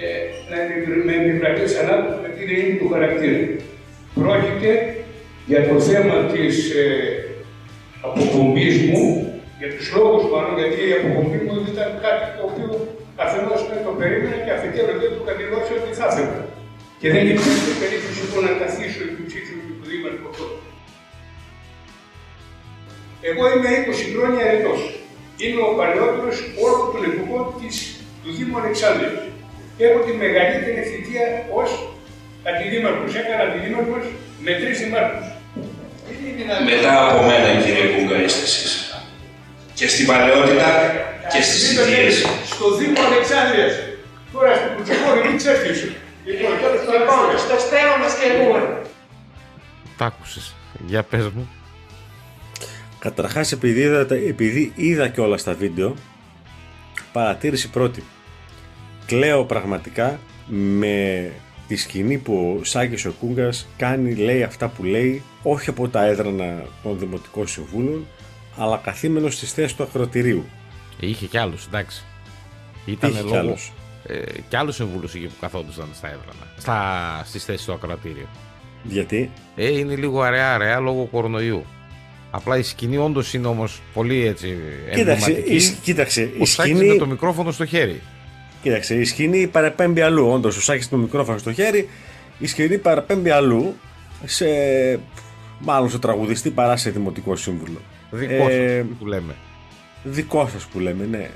ε, 0.00 0.06
να 0.50 0.56
είναι 0.62 0.76
με 1.08 1.14
επιβραβείς 1.20 1.72
ανάλογα 1.82 2.16
με 2.24 2.28
την 2.36 2.46
είναι 2.54 2.78
του 2.78 2.88
χαρακτήρα. 2.92 3.38
Πρόκειται 4.18 4.72
για 5.50 5.62
το 5.68 5.76
θέμα 5.88 6.16
της 6.32 6.56
ε, 6.82 6.86
αποπομπής 8.06 8.76
μου, 8.88 9.02
για 9.60 9.70
τους 9.74 9.86
λόγους 9.96 10.24
μάλλον, 10.32 10.54
γιατί 10.60 10.80
η 10.90 10.92
αποπομπή 10.98 11.38
μου 11.46 11.54
ήταν 11.72 11.88
κάτι 12.06 12.26
το 12.36 12.42
οποίο 12.48 12.70
αφενός 13.24 13.60
με 13.68 13.76
το 13.84 13.90
περίμενα 13.98 14.38
και 14.44 14.52
αφετέρου 14.56 14.94
δεν 15.02 15.10
του 15.14 15.22
κατηγόρησα 15.28 15.74
ότι 15.80 15.92
θα 16.00 16.06
ήθελα. 16.10 16.40
Και 17.00 17.08
δεν 17.14 17.24
υπήρχε 17.32 17.72
περίπτωση 17.82 18.22
που 18.30 18.38
να 18.46 18.52
καθίσω 18.60 19.00
υποψήφιο 19.10 19.58
του 19.78 19.86
Δήμαρχου 19.90 20.28
αυτό. 20.32 20.46
Εγώ 23.28 23.42
είμαι 23.52 23.70
20 23.88 24.12
χρόνια 24.14 24.42
ερετός. 24.48 24.80
Είμαι 25.42 25.62
ο 25.70 25.72
παλαιότερος 25.78 26.36
όλων 26.64 26.82
των 26.92 27.00
εποχών 27.10 27.44
της, 27.60 27.76
του 28.22 28.30
Δήμου 28.36 28.56
Αλεξάνδρειας. 28.60 29.18
Έχω 29.84 29.98
τη 30.06 30.12
μεγαλύτερη 30.22 30.80
θητεία 30.90 31.24
ως 31.60 31.70
αντιδήμαρχος. 32.48 33.10
Έκανα 33.20 33.42
αντιδήμαρχος 33.48 34.04
με 34.44 34.52
τρεις 34.60 34.76
δημάρχους. 34.82 35.26
Μετά 36.72 36.92
από 37.06 37.18
μένα, 37.28 37.48
κύριε 37.62 37.86
Κούγκα, 37.92 38.16
είστε 38.24 38.42
εσείς. 38.50 38.72
Και 39.78 39.86
στην 39.92 40.06
παλαιότητα 40.10 40.68
και 41.32 41.40
στις 41.48 41.62
αιτίες. 41.78 42.14
Στο 42.52 42.66
Δήμο 42.78 42.98
Αλεξάνδρειας. 43.10 43.72
Τώρα 44.32 44.50
στην 44.58 44.70
Κουτσεχώρη 44.74 45.20
μην 45.28 45.36
ξέφυγε. 45.40 45.86
Λοιπόν, 46.28 46.52
τώρα 46.62 46.76
στο 46.82 46.90
Λοιπόν, 46.92 47.18
Αλεξάνδρεια. 47.18 47.38
στο 47.46 47.56
στέλνο 47.66 47.94
μας 48.02 48.12
και 48.18 48.26
εγώ. 48.32 48.50
Τα 49.98 50.04
άκουσες. 50.10 50.46
Για 50.90 51.02
πες 51.10 51.26
μου. 51.34 51.44
Καταρχάς 52.98 53.52
επειδή 53.52 53.80
είδα, 53.80 54.06
τα- 54.06 54.14
επειδή 54.14 54.72
είδα 54.74 55.08
και 55.08 55.20
όλα 55.20 55.36
στα 55.36 55.54
βίντεο 55.54 55.94
παρατήρηση 57.12 57.70
πρώτη 57.70 58.02
κλαίω 59.06 59.44
πραγματικά 59.44 60.20
με 60.46 61.30
τη 61.68 61.76
σκηνή 61.76 62.18
που 62.18 62.56
ο 62.60 62.64
Σάκης 62.64 63.04
ο 63.04 63.12
Κούγκας 63.20 63.66
κάνει, 63.76 64.14
λέει 64.14 64.42
αυτά 64.42 64.68
που 64.68 64.84
λέει 64.84 65.22
όχι 65.42 65.70
από 65.70 65.88
τα 65.88 66.04
έδρανα 66.04 66.62
των 66.82 66.98
Δημοτικών 66.98 67.46
Συμβούλων 67.46 68.06
αλλά 68.56 68.76
καθήμενος 68.84 69.34
στις 69.34 69.52
θέσεις 69.52 69.76
του 69.76 69.82
ακροτηρίου 69.82 70.44
Είχε 71.00 71.26
κι 71.26 71.38
άλλους, 71.38 71.66
εντάξει. 71.66 72.04
Ήταν 72.86 73.10
Είχε 73.10 73.18
κι 73.20 73.24
λόγω... 73.26 73.38
άλλους. 73.38 73.72
Ε, 74.06 74.22
κι 74.48 74.56
άλλους 74.56 74.74
συμβούλους 74.74 75.14
είχε 75.14 75.26
που 75.26 75.34
καθόντουσαν 75.40 75.88
στα 75.94 76.06
έδρανα. 76.06 76.52
Στα... 76.58 77.22
Στις 77.24 77.44
θέσεις 77.44 77.66
του 77.66 77.72
ακροατήριου. 77.72 78.26
γιατί; 78.82 79.30
Ε, 79.56 79.78
είναι 79.78 79.96
λίγο 79.96 80.22
αραιά 80.22 80.54
αραιά 80.54 80.80
λόγω 80.80 81.04
κορονοϊού. 81.04 81.64
Απλά 82.30 82.58
η 82.58 82.62
σκηνή 82.62 82.96
όντως 82.96 83.34
είναι 83.34 83.46
όμως 83.46 83.80
πολύ 83.94 84.26
έτσι 84.26 84.56
κοίταξε, 84.94 85.24
εμβληματική. 85.24 85.54
η, 85.54 85.58
σκ- 85.60 85.82
κοίταξε, 85.82 86.22
η 86.22 86.30
Ο 86.40 86.44
Σάκης 86.44 86.72
σκηνή, 86.76 86.92
με 86.92 86.98
το 86.98 87.06
μικρόφωνο 87.06 87.50
στο 87.50 87.64
χέρι. 87.66 88.00
κοίταξε, 88.62 88.94
η 88.94 89.04
σκηνή 89.04 89.46
παραπέμπει 89.46 90.00
αλλού 90.00 90.26
όντως 90.28 90.56
ο 90.56 90.60
Σάκης 90.62 90.84
με 90.88 90.96
το 90.96 91.02
μικρόφωνο 91.02 91.38
στο 91.38 91.52
χέρι 91.52 91.88
η 92.38 92.46
σκηνή 92.46 92.78
παραπέμπει 92.78 93.30
αλλού 93.30 93.74
σε 94.24 94.46
μάλλον 95.58 95.90
σε 95.90 95.98
τραγουδιστή 95.98 96.50
παρά 96.50 96.76
σε 96.76 96.90
Δημοτικό 96.90 97.36
Σύμβουλο 97.36 97.78
Δικό 98.10 98.48
Ε, 98.48 98.84
σου 98.88 98.96
που 98.98 99.06
λέμε. 99.06 99.34
Δικό 100.04 100.48
σας 100.52 100.64
που 100.64 100.78
λέμε, 100.78 101.06
ναι. 101.10 101.28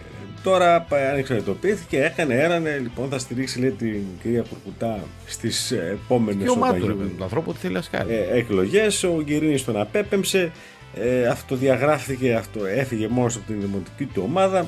Τώρα 0.42 0.81
πα- 0.81 1.11
ανεξαρτητοποιήθηκε, 1.11 1.96
έκανε, 2.02 2.35
έρανε, 2.35 2.78
λοιπόν 2.83 3.09
θα 3.09 3.18
στηρίξει 3.18 3.61
λέει, 3.61 3.70
την 3.70 4.00
κυρία 4.22 4.44
Κουρκουτά 4.48 4.98
στις 5.26 5.70
επόμενες 5.70 6.44
Και 6.44 6.50
ο 6.50 6.57
Μάτου 6.57 6.87
ρε, 6.87 6.92
τον 6.92 7.22
ανθρώπο 7.22 7.52
τι 7.52 7.59
θέλει 7.59 7.74
να 7.74 7.83
σκάλει. 7.83 8.12
ε, 8.12 8.38
εκλογές. 8.38 9.02
Ο 9.05 9.20
Γκυρίνη 9.24 9.61
τον 9.61 9.81
απέπεμψε, 9.81 10.52
ε, 10.94 11.26
αυτοδιαγράφηκε, 11.26 12.35
αυτό, 12.35 12.66
έφυγε 12.66 13.09
μόνος 13.09 13.37
από 13.37 13.46
την 13.46 13.61
δημοτική 13.61 14.05
του 14.05 14.22
ομάδα. 14.24 14.66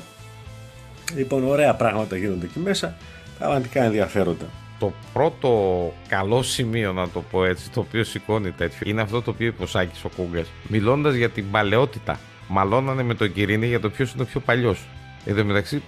Λοιπόν, 1.15 1.43
ωραία 1.43 1.73
πράγματα 1.73 2.17
γίνονται 2.17 2.45
εκεί 2.45 2.59
μέσα. 2.59 2.97
Πραγματικά 3.39 3.83
ενδιαφέροντα. 3.83 4.45
Το 4.79 4.93
πρώτο 5.13 5.93
καλό 6.07 6.43
σημείο, 6.43 6.93
να 6.93 7.09
το 7.09 7.21
πω 7.31 7.45
έτσι, 7.45 7.69
το 7.69 7.79
οποίο 7.79 8.03
σηκώνει 8.03 8.51
τέτοιο, 8.51 8.89
είναι 8.89 9.01
αυτό 9.01 9.21
το 9.21 9.31
οποίο 9.31 9.47
είπε 9.47 9.63
ο 9.63 9.65
Σάκης 9.65 10.03
ο 10.03 10.09
Κούγκας. 10.15 10.47
Μιλώντας 10.67 11.13
για 11.15 11.29
την 11.29 11.51
παλαιότητα. 11.51 12.19
Μαλώνανε 12.47 13.03
με 13.03 13.13
τον 13.13 13.33
Κυρίνη 13.33 13.67
για 13.67 13.79
το 13.79 13.89
ποιος 13.89 14.13
είναι 14.13 14.21
ο 14.21 14.25
πιο 14.25 14.39
παλιός. 14.39 14.85
Εν 15.25 15.35
τω 15.35 15.45
μεταξύ, 15.45 15.81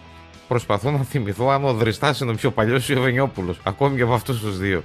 προσπαθώ 0.48 0.92
να 0.92 1.04
θυμηθώ 1.04 1.50
αν 1.50 1.66
ο 1.66 1.74
Δριστά 1.74 2.16
είναι 2.22 2.32
ο 2.32 2.36
πιο 2.36 2.52
παλιός 2.52 2.90
ή 2.90 2.98
ο 2.98 3.02
Βενιόπουλος. 3.02 3.60
Ακόμη 3.64 3.96
και 3.96 4.02
από 4.02 4.14
αυτούς 4.14 4.40
τους 4.40 4.58
δύο. 4.58 4.84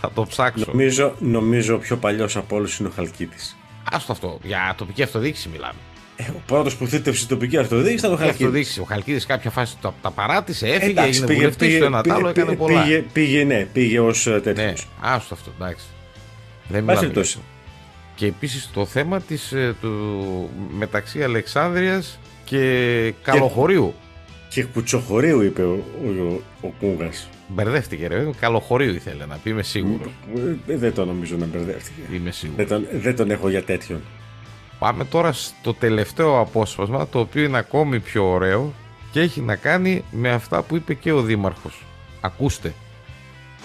Θα 0.00 0.10
το 0.14 0.26
ψάξω. 0.26 0.64
Νομίζω, 0.68 1.14
νομίζω 1.18 1.74
ο 1.74 1.78
πιο 1.78 1.96
παλιός 1.96 2.36
από 2.36 2.56
όλους 2.56 2.78
είναι 2.78 2.88
ο 2.88 2.92
Χαλκίτη. 2.94 3.36
Άστο 3.92 4.12
αυτό. 4.12 4.38
Για 4.42 4.74
τοπική 4.76 5.02
αυτοδιοίκηση 5.02 5.48
μιλάμε. 5.48 5.78
Ε, 6.16 6.22
ο 6.30 6.40
πρώτος 6.46 6.76
που 6.76 6.86
θύτευσε 6.86 7.22
στην 7.24 7.36
τοπική 7.36 7.56
αυτοδιοίκηση 7.56 7.94
ήταν 7.96 8.12
ο 8.12 8.14
Και 8.16 8.22
Χαλκίτη. 8.22 8.42
αυτοδιοίκηση. 8.44 8.80
Ο 8.80 8.84
Χαλκίδης 8.84 9.26
κάποια 9.26 9.50
φάση 9.50 9.76
τα, 9.80 9.94
τα 10.02 10.10
παράτησε, 10.10 10.66
έφυγε, 10.68 10.90
Εντάξει, 10.90 11.08
έγινε 11.08 11.26
πήγε, 11.26 11.38
βουλευτής 11.38 11.66
πήγε, 11.66 11.76
στο 11.76 11.86
ένα 11.86 12.02
τ' 12.02 12.10
άλλο, 12.12 12.28
πήγε, 12.32 12.40
έκανε 12.40 12.56
πολλά. 12.56 12.82
πήγε, 12.82 13.04
πήγε, 13.12 13.44
ναι, 13.44 13.64
πήγε 13.72 14.00
ως 14.00 14.22
τέτοιο. 14.22 14.52
Ναι, 14.64 14.72
άστο 15.00 15.34
αυτό, 15.34 15.50
εντάξει. 15.58 15.84
Δεν 16.68 16.68
Πάση 16.68 16.80
μιλάμε. 16.80 17.00
περιπτώσει. 17.00 17.38
Και 18.14 18.26
επίσης 18.26 18.70
το 18.72 18.86
θέμα 18.86 19.20
της, 19.20 19.52
ε, 19.52 19.74
του, 19.80 20.50
μεταξύ 20.70 21.22
Αλεξάνδρειας 21.22 22.18
και 22.44 23.12
Καλοχωρίου. 23.22 23.94
Και 24.48 24.64
κουτσοχωρίου 24.64 25.40
είπε 25.42 25.62
ο, 25.62 25.84
ο, 26.06 26.40
ο 26.60 26.68
Κούγας. 26.80 27.28
Μπερδεύτηκε 27.48 28.06
ρε, 28.06 28.26
Καλοχωρίου 28.40 28.94
ήθελε 28.94 29.26
να 29.26 29.36
πει, 29.42 29.50
είμαι 29.50 29.62
σίγουρο. 29.62 30.10
Ε, 30.66 30.76
Δεν 30.76 30.94
το 30.94 31.04
νομίζω 31.04 31.36
να 31.36 31.46
μπερδεύτηκε. 31.46 32.00
Είμαι 32.14 32.30
σίγουρο. 32.30 32.56
Δεν 32.56 32.68
τον, 32.68 32.86
δεν 32.92 33.16
τον 33.16 33.30
έχω 33.30 33.48
για 33.48 33.62
τέτοιον. 33.64 34.00
Πάμε 34.78 35.04
τώρα 35.04 35.32
στο 35.32 35.74
τελευταίο 35.74 36.40
απόσπασμα, 36.40 37.08
το 37.08 37.18
οποίο 37.18 37.42
είναι 37.42 37.58
ακόμη 37.58 38.00
πιο 38.00 38.24
ωραίο 38.30 38.72
και 39.12 39.20
έχει 39.20 39.40
να 39.40 39.56
κάνει 39.56 40.04
με 40.10 40.30
αυτά 40.30 40.62
που 40.62 40.76
είπε 40.76 40.94
και 40.94 41.12
ο 41.12 41.20
Δήμαρχος. 41.22 41.82
Ακούστε. 42.20 42.68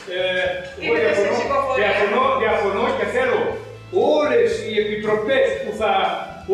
Ε, 0.09 0.85
εγώ 0.85 0.93
Είπετε 0.95 1.13
σε 1.13 1.21
διαφωνώ, 1.21 1.37
ψηφοφορία. 1.37 1.85
διαφωνώ, 1.85 2.23
διαφωνώ 2.43 2.85
και 2.99 3.05
θέλω 3.15 3.39
όλες 4.17 4.49
οι 4.67 4.73
επιτροπές 4.83 5.47
που 5.63 5.71
θα 5.81 5.91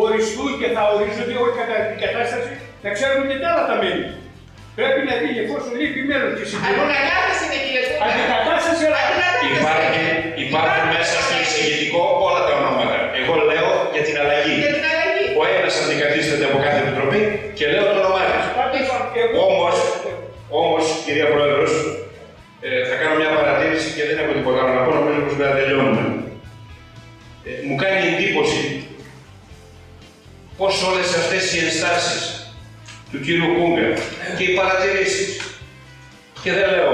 οριστούν 0.04 0.52
και 0.60 0.68
θα 0.76 0.82
ορίζονται 0.94 1.36
όχι 1.44 1.56
κατά 1.62 1.76
την 1.90 1.98
κατάσταση 2.06 2.52
να 2.84 2.90
ξέρουν 2.98 3.24
και 3.30 3.38
τα 3.44 3.48
άλλα 3.52 3.64
τα 3.72 3.76
μέλη. 3.84 4.06
Πρέπει 4.80 5.02
να 5.10 5.14
δει 5.22 5.32
εφόσον 5.44 5.74
λείπει 5.80 6.02
μέλος 6.10 6.32
και 6.38 6.46
συμπληρώνει. 6.50 6.92
Αντικατάσταση 6.96 7.44
είναι 7.48 7.60
κύριε 7.64 7.84
Κούγκα. 7.90 8.06
Αντικατάσταση 8.08 8.84
αλλά 8.90 9.02
Υπάρχει, 9.54 10.04
υπάρχουν 10.46 10.86
μέσα 10.96 11.16
στο 11.26 11.34
εισηγητικό 11.44 12.02
όλα 12.28 12.42
τα 12.48 12.54
ονόματα. 12.60 12.98
Εγώ 13.20 13.34
λέω 13.50 13.70
για 13.96 14.04
την 14.08 14.16
αλλαγή. 14.22 14.56
Για 14.64 14.72
την 14.78 14.86
αλλαγή. 14.92 15.26
Ο 15.40 15.42
ένας 15.56 15.74
αντικαθίσταται 15.84 16.46
από 16.50 16.58
κάθε 16.66 16.80
επιτροπή 16.86 17.20
και 17.58 17.66
λέω 17.72 17.84
το 17.96 18.00
όνομά 18.04 18.22
τη. 18.30 18.38
πάντως 18.58 18.88
εγώ 19.24 19.40
Όμως, 19.52 19.76
όμως, 20.62 20.84
κυρία 21.06 21.28
Πρόεδρος, 21.34 21.72
ε, 22.68 22.70
θα 22.90 22.96
κάνω 23.00 23.16
μια 23.22 23.32
παρατήρηση 23.38 23.88
και 23.96 24.04
δεν 24.10 24.16
έχω 24.22 24.32
τίποτα 24.38 24.60
άλλο 24.62 24.74
να 24.78 24.84
πω, 24.86 24.92
νομίζω 25.00 25.20
πως 25.26 25.36
πρέπει 25.38 25.52
να 25.54 25.58
τελειώνουμε. 25.60 26.04
Ε, 27.48 27.52
μου 27.68 27.76
κάνει 27.84 28.02
εντύπωση 28.12 28.62
πως 30.60 30.74
όλες 30.90 31.10
αυτές 31.22 31.44
οι 31.54 31.58
ενστάσεις 31.66 32.20
του 33.16 33.22
κύριου 33.26 33.50
Κούγκα 33.58 33.88
και 34.38 34.44
οι 34.48 34.54
παρατηρήσεις 34.60 35.28
και 36.44 36.52
δεν 36.58 36.66
λέω 36.74 36.94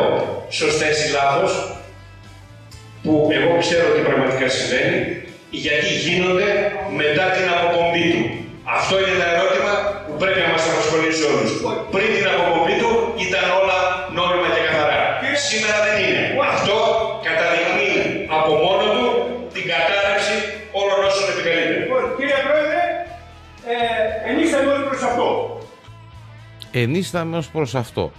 σωστές 0.59 0.95
ή 1.05 1.07
λάθος, 1.17 1.51
που 3.03 3.11
εγώ 3.37 3.51
ξέρω 3.63 3.85
ότι 3.91 4.01
πραγματικά 4.07 4.47
συμβαίνει, 4.55 4.99
γιατί 5.65 5.91
γίνονται 6.05 6.49
μετά 7.01 7.25
την 7.35 7.45
αποπομπή 7.55 8.03
του. 8.11 8.23
Αυτό 8.77 8.93
είναι 8.99 9.13
ένα 9.17 9.27
ερώτημα 9.33 9.71
που 10.05 10.13
πρέπει 10.21 10.39
να 10.45 10.49
μας 10.53 10.63
απασχολήσει 10.69 11.21
όλους. 11.31 11.49
Πριν 11.93 12.07
την 12.15 12.27
αποπομπή 12.33 12.70
Ενίσταμε 26.71 27.37
ως 27.37 27.49
προς 27.49 27.75
αυτό. 27.75 28.11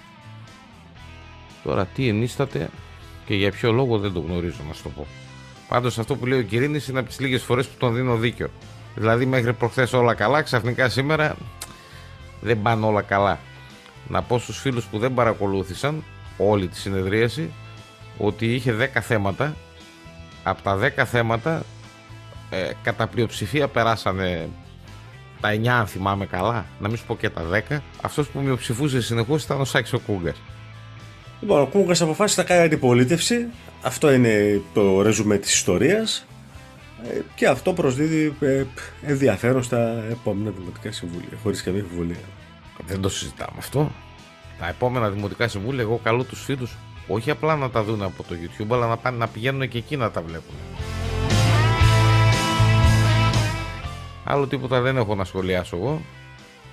Τώρα 1.63 1.87
τι 1.87 2.09
ενίσταται 2.09 2.71
και 3.27 3.35
για 3.35 3.51
ποιο 3.51 3.73
λόγο 3.73 3.99
δεν 3.99 4.13
το 4.13 4.21
γνωρίζω 4.21 4.61
να 4.69 4.75
σου 4.75 4.83
το 4.83 4.89
πω. 4.89 5.07
Πάντως 5.69 5.99
αυτό 5.99 6.17
που 6.17 6.27
λέει 6.27 6.39
ο 6.39 6.43
Κυρίνης 6.43 6.89
είναι 6.89 6.99
από 6.99 7.09
τις 7.09 7.21
λίγες 7.21 7.43
φορές 7.43 7.67
που 7.67 7.77
τον 7.79 7.95
δίνω 7.95 8.17
δίκιο. 8.17 8.51
Δηλαδή 8.95 9.27
μέχρι 9.27 9.53
προχθές 9.53 9.93
όλα 9.93 10.15
καλά, 10.15 10.43
ξαφνικά 10.43 10.89
σήμερα 10.89 11.37
δεν 12.41 12.63
πάνε 12.63 12.87
όλα 12.87 13.03
καλά. 13.03 13.39
Να 14.09 14.23
πω 14.23 14.39
στους 14.39 14.59
φίλους 14.59 14.85
που 14.85 14.99
δεν 14.99 15.15
παρακολούθησαν 15.15 16.05
όλη 16.37 16.69
τη 16.69 16.77
συνεδρίαση 16.77 17.53
ότι 18.19 18.55
είχε 18.55 18.91
10 18.95 19.01
θέματα. 19.01 19.57
Από 20.43 20.63
τα 20.63 20.79
10 20.97 21.05
θέματα 21.05 21.63
ε, 22.51 22.71
κατά 22.83 23.07
πλειοψηφία 23.07 23.69
περάσανε 23.69 24.49
τα 25.43 25.55
9 25.55 25.67
αν 25.67 25.87
θυμάμαι 25.87 26.27
καλά, 26.27 26.67
να 26.79 26.89
μην 26.89 26.97
σου 26.97 27.05
πω 27.07 27.17
και 27.17 27.31
τα 27.31 27.43
10. 27.71 27.83
Αυτός 28.03 28.29
που 28.29 28.41
μειοψηφούσε 28.41 29.03
συνεχώς 29.03 29.45
ήταν 29.45 29.61
ο 29.61 29.65
Σάκης 29.65 29.93
ο 29.93 29.99
Κούγκας. 29.99 30.37
Λοιπόν, 31.41 31.61
ο 31.61 31.67
Κούγας 31.67 32.01
αποφάσισε 32.01 32.41
να 32.41 32.47
κάνει 32.47 32.63
αντιπολίτευση. 32.63 33.47
Αυτό 33.83 34.13
είναι 34.13 34.61
το 34.75 35.03
ρεζουμέ 35.03 35.39
της 35.39 35.53
ιστορίας. 35.53 36.27
Ε, 37.11 37.21
Και 37.35 37.47
αυτό 37.47 37.73
προσδίδει 37.73 38.37
ε, 38.41 38.65
ενδιαφέρον 39.03 39.63
στα 39.63 40.05
επόμενα 40.11 40.51
δημοτικά 40.59 40.93
συμβούλια, 40.93 41.39
χωρίς 41.43 41.63
καμία 41.63 41.83
αμφιβολία. 41.83 42.17
Δεν 42.87 43.01
το 43.01 43.09
συζητάμε 43.09 43.57
αυτό. 43.59 43.93
Τα 44.59 44.69
επόμενα 44.69 45.11
δημοτικά 45.11 45.49
συμβούλια, 45.49 45.83
εγώ 45.83 46.01
καλώ 46.03 46.25
τους 46.25 46.45
φίλους 46.45 46.77
όχι 47.07 47.31
απλά 47.31 47.57
να 47.57 47.71
τα 47.71 47.83
δουν 47.83 48.03
από 48.03 48.23
το 48.23 48.35
YouTube, 48.35 48.67
αλλά 48.71 48.87
να, 48.87 48.97
πάνε, 48.97 49.17
να 49.17 49.29
πηγαίνουν 49.29 49.69
και 49.69 49.79
εκεί 49.79 49.97
να 49.97 50.11
τα 50.11 50.23
βλέπουν. 50.23 50.55
Άλλο 54.25 54.47
τίποτα 54.47 54.81
δεν 54.81 54.97
έχω 54.97 55.15
να 55.15 55.25
σχολιάσω 55.25 55.77
εγώ. 55.77 56.01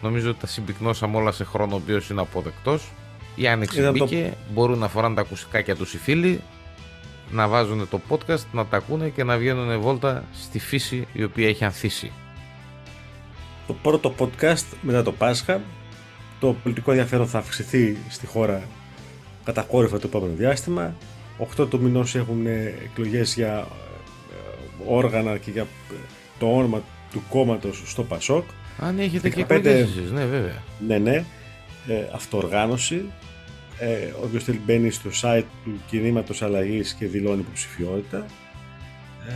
Νομίζω 0.01 0.29
ότι 0.29 0.39
τα 0.39 0.47
συμπυκνώσαμε 0.47 1.17
όλα 1.17 1.31
σε 1.31 1.43
χρόνο 1.43 1.73
ο 1.75 1.79
οποίος 1.83 2.09
είναι 2.09 2.21
αποδεκτός. 2.21 2.91
Η 3.35 3.47
άνοιξη 3.47 3.79
Ήταν 3.79 3.97
το- 3.97 4.03
μπήκε, 4.05 4.33
μπορούν 4.53 4.77
να 4.79 4.87
φοράνε 4.87 5.15
τα 5.15 5.21
ακουστικάκια 5.21 5.75
τους 5.75 5.93
οι 5.93 5.97
φίλοι, 5.97 6.41
να 7.31 7.47
βάζουν 7.47 7.89
το 7.89 7.99
podcast, 8.09 8.43
να 8.51 8.65
τα 8.65 8.77
ακούνε 8.77 9.09
και 9.09 9.23
να 9.23 9.37
βγαίνουν 9.37 9.79
βόλτα 9.81 10.23
στη 10.33 10.59
φύση 10.59 11.07
η 11.13 11.23
οποία 11.23 11.47
έχει 11.47 11.65
ανθίσει. 11.65 12.11
Το 13.67 13.73
πρώτο 13.73 14.13
podcast 14.19 14.65
μετά 14.81 15.03
το 15.03 15.11
Πάσχα. 15.11 15.61
Το 16.39 16.55
πολιτικό 16.63 16.91
ενδιαφέρον 16.91 17.27
θα 17.27 17.37
αυξηθεί 17.37 17.97
στη 18.09 18.25
χώρα 18.25 18.61
κατακόρυφα 19.43 19.99
το 19.99 20.07
επόμενο 20.07 20.33
διάστημα. 20.35 20.95
8 21.57 21.67
του 21.69 21.81
μηνός 21.81 22.15
έχουν 22.15 22.45
εκλογές 22.85 23.33
για 23.33 23.57
ε, 23.57 24.93
όργανα 24.93 25.37
και 25.37 25.51
για 25.51 25.61
ε, 25.61 25.95
το 26.39 26.55
όνομα 26.55 26.81
του 27.11 27.23
κόμματος 27.29 27.81
στο 27.85 28.03
Πασόκ. 28.03 28.43
Αν 28.79 28.99
έχετε 28.99 29.29
και 29.29 29.45
15 29.47 29.49
εκλογές 29.49 29.81
εσείς, 29.81 30.11
ναι 30.11 30.25
βέβαια. 30.25 30.63
Ναι, 30.87 30.97
ναι. 30.97 31.15
Ε, 31.87 31.93
αυτοοργάνωση. 32.13 33.05
Ε, 33.79 34.13
όποιος 34.23 34.43
θέλει 34.43 34.61
μπαίνει 34.65 34.89
στο 34.91 35.09
site 35.21 35.43
του 35.63 35.71
κινήματος 35.87 36.41
αλλαγής 36.41 36.93
και 36.93 37.05
δηλώνει 37.07 37.39
υποψηφιότητα 37.39 38.25
ε, 39.27 39.33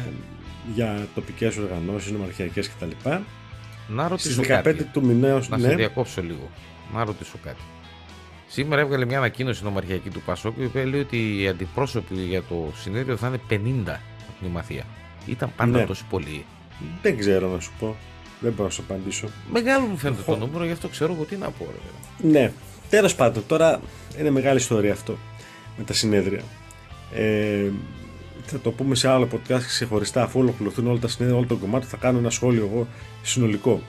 για 0.73 1.07
τοπικές 1.15 1.57
οργανώσεις, 1.57 2.11
νομαρχιακές 2.11 2.69
κτλ. 2.69 3.09
Να 3.87 4.07
Στις 4.17 4.35
ρωτήσω 4.35 4.41
15 4.41 4.45
κάτι. 4.63 4.83
του 4.83 5.05
μηνέως, 5.05 5.49
Να 5.49 5.57
σε 5.57 5.67
ναι, 5.67 5.75
διακόψω 5.75 6.21
λίγο. 6.21 6.49
Να 6.93 7.03
ρωτήσω 7.03 7.37
κάτι. 7.43 7.61
Σήμερα 8.47 8.81
έβγαλε 8.81 9.05
μια 9.05 9.17
ανακοίνωση 9.17 9.63
νομαρχιακή 9.63 10.09
του 10.09 10.21
Πασόκ 10.25 10.57
η 10.57 10.65
οποία 10.65 10.85
λέει 10.85 10.99
ότι 10.99 11.41
οι 11.41 11.47
αντιπρόσωποι 11.47 12.15
για 12.15 12.43
το 12.43 12.71
συνέδριο 12.81 13.17
θα 13.17 13.27
είναι 13.27 13.39
50 13.85 13.89
από 14.29 14.41
την 14.41 14.49
Μαθία. 14.49 14.83
Ήταν 15.25 15.51
πάντα 15.55 15.77
Ναι. 15.79 15.85
τόσο 15.85 16.03
πολλοί. 16.09 16.45
Δεν 17.01 17.17
ξέρω 17.17 17.47
να 17.47 17.59
σου 17.59 17.71
πω. 17.79 17.95
Δεν 18.39 18.51
μπορώ 18.51 18.63
να 18.63 18.69
σου 18.69 18.83
απαντήσω. 18.89 19.27
Μεγάλο 19.51 19.85
μου 19.85 19.97
φαίνεται 19.97 20.21
το 20.25 20.31
Οχο. 20.31 20.45
νούμερο, 20.45 20.65
γι' 20.65 20.71
αυτό 20.71 20.87
ξέρω 20.87 21.13
εγώ 21.13 21.23
τι 21.23 21.35
να 21.35 21.49
πω. 21.49 21.65
Ρε. 21.65 21.77
παιδί. 22.17 22.33
Ναι, 22.33 22.51
τέλος 22.89 23.15
πάντων, 23.15 23.43
τώρα 23.47 23.81
είναι 24.19 24.29
μεγάλη 24.29 24.57
ιστορία 24.57 24.91
αυτό 24.91 25.17
με 25.77 25.83
τα 25.83 25.93
συνέδρια. 25.93 26.41
Ε, 27.13 27.69
θα 28.45 28.59
το 28.59 28.71
πούμε 28.71 28.95
σε 28.95 29.07
άλλο 29.07 29.27
podcast 29.31 29.61
ξεχωριστά, 29.67 30.23
αφού 30.23 30.39
ολοκληρωθούν 30.39 30.87
όλα 30.87 30.99
τα 30.99 31.07
συνέδρια, 31.07 31.37
όλο 31.37 31.47
το 31.47 31.55
κομμάτι, 31.55 31.85
θα 31.85 31.97
κάνω 31.97 32.17
ένα 32.17 32.29
σχόλιο 32.29 32.69
εγώ 32.71 32.87
συνολικό. 33.21 33.81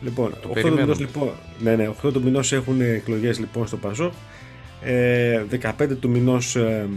Λοιπόν, 0.00 0.32
8 0.32 0.36
του 0.40 0.48
περιμένουμε. 0.48 0.82
μηνός, 0.82 0.98
λοιπόν, 1.00 1.30
ναι, 1.58 1.76
ναι, 1.76 1.88
8 2.02 2.12
του 2.12 2.22
μηνός 2.22 2.52
έχουν 2.52 2.80
εκλογές 2.80 3.38
λοιπόν 3.38 3.66
στο 3.66 3.76
Πασό. 3.76 4.12
Ε, 4.82 5.42
15 5.78 5.96
του 6.00 6.08
μηνός 6.08 6.56
ε, 6.56 6.88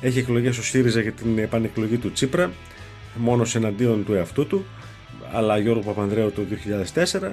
έχει 0.00 0.18
εκλογές 0.18 0.58
ο 0.58 0.62
ΣΥΡΙΖΑ 0.62 1.00
για 1.00 1.12
την 1.12 1.38
επανεκλογή 1.38 1.96
του 1.96 2.12
Τσίπρα, 2.12 2.50
μόνος 3.16 3.54
εναντίον 3.54 4.04
του 4.04 4.14
εαυτού 4.14 4.46
του, 4.46 4.64
αλλά 5.32 5.58
Γιώργο 5.58 5.82
Παπανδρέου 5.82 6.32
το 6.32 6.42
2004 6.94 7.32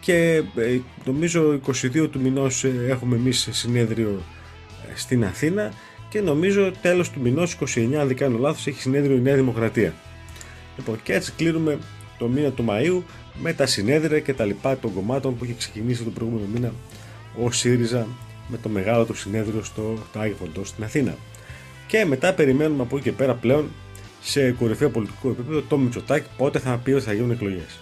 και 0.00 0.42
ε, 0.56 0.78
νομίζω 1.04 1.60
22 1.66 2.08
του 2.10 2.20
μηνός 2.20 2.64
ε, 2.64 2.72
έχουμε 2.88 3.16
εμείς 3.16 3.48
συνέδριο 3.50 4.22
ε, 4.90 4.96
στην 4.96 5.24
Αθήνα. 5.24 5.72
Και 6.08 6.20
νομίζω 6.20 6.72
τέλος 6.82 7.10
του 7.10 7.20
μηνός 7.20 7.58
29 7.76 7.94
αν 7.94 8.06
δεν 8.06 8.16
κάνω 8.16 8.38
λάθος 8.38 8.66
έχει 8.66 8.80
συνέδριο 8.80 9.16
η 9.16 9.20
Νέα 9.20 9.34
Δημοκρατία. 9.34 9.94
Λοιπόν 10.76 11.00
και 11.02 11.12
έτσι 11.12 11.32
κλείνουμε 11.36 11.78
το 12.18 12.28
μήνα 12.28 12.50
του 12.50 12.64
Μαΐου 12.68 13.02
με 13.42 13.52
τα 13.52 13.66
συνέδρια 13.66 14.20
και 14.20 14.34
τα 14.34 14.44
λοιπά 14.44 14.78
των 14.78 14.94
κομμάτων 14.94 15.36
που 15.36 15.44
είχε 15.44 15.54
ξεκινήσει 15.54 16.02
τον 16.02 16.12
προηγούμενο 16.12 16.46
μήνα 16.54 16.72
ο 17.42 17.50
ΣΥΡΙΖΑ 17.50 18.06
με 18.48 18.58
το 18.62 18.68
μεγάλο 18.68 19.04
του 19.04 19.14
συνέδριο 19.14 19.62
στο 19.62 19.98
το 20.12 20.20
Άγιο 20.20 20.36
Φοντό 20.36 20.64
στην 20.64 20.84
Αθήνα. 20.84 21.16
Και 21.86 22.04
μετά 22.04 22.32
περιμένουμε 22.32 22.82
από 22.82 22.96
εκεί 22.96 23.04
και 23.04 23.12
πέρα 23.12 23.34
πλέον 23.34 23.70
σε 24.26 24.50
κορυφαίο 24.50 24.90
πολιτικό 24.90 25.28
επίπεδο 25.28 25.60
το 25.60 25.78
Μητσοτάκη 25.78 26.26
πότε 26.36 26.58
θα 26.58 26.76
πει 26.76 26.92
ότι 26.92 27.04
θα 27.04 27.12
γίνουν 27.12 27.30
εκλογές 27.30 27.80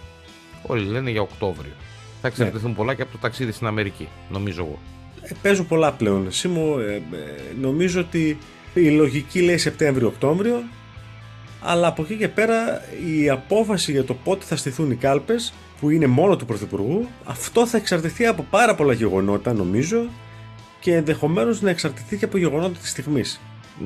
Όλοι 0.66 0.84
λένε 0.84 1.10
για 1.10 1.20
Οκτώβριο. 1.20 1.72
Θα 2.20 2.28
εξαρτηθούν 2.28 2.74
πολλά 2.74 2.94
και 2.94 3.02
από 3.02 3.12
το 3.12 3.18
ταξίδι 3.18 3.52
στην 3.52 3.66
Αμερική, 3.66 4.08
νομίζω 4.30 4.62
εγώ. 4.62 4.78
Ε, 5.20 5.34
Παίζω 5.42 5.64
πολλά 5.64 5.92
πλέον. 5.92 6.32
Σίμω, 6.32 6.76
ε, 6.78 6.94
ε, 6.94 7.00
νομίζω 7.60 8.00
ότι 8.00 8.38
η 8.74 8.88
λογική 8.88 9.40
λέει 9.40 9.58
Σεπτέμβριο-Οκτώβριο, 9.58 10.62
αλλά 11.60 11.86
από 11.86 12.02
εκεί 12.02 12.16
και 12.16 12.28
πέρα 12.28 12.82
η 13.06 13.28
απόφαση 13.28 13.92
για 13.92 14.04
το 14.04 14.14
πότε 14.14 14.44
θα 14.44 14.56
στηθούν 14.56 14.90
οι 14.90 14.94
κάλπες, 14.94 15.52
που 15.80 15.90
είναι 15.90 16.06
μόνο 16.06 16.36
του 16.36 16.46
Πρωθυπουργού, 16.46 17.08
αυτό 17.24 17.66
θα 17.66 17.76
εξαρτηθεί 17.76 18.26
από 18.26 18.46
πάρα 18.50 18.74
πολλά 18.74 18.92
γεγονότα 18.92 19.52
νομίζω 19.52 20.08
και 20.80 20.94
ενδεχομένως 20.94 21.60
να 21.60 21.70
εξαρτηθεί 21.70 22.16
και 22.16 22.24
από 22.24 22.38
γεγονότα 22.38 22.78
της 22.78 22.90
στιγμής. 22.90 23.40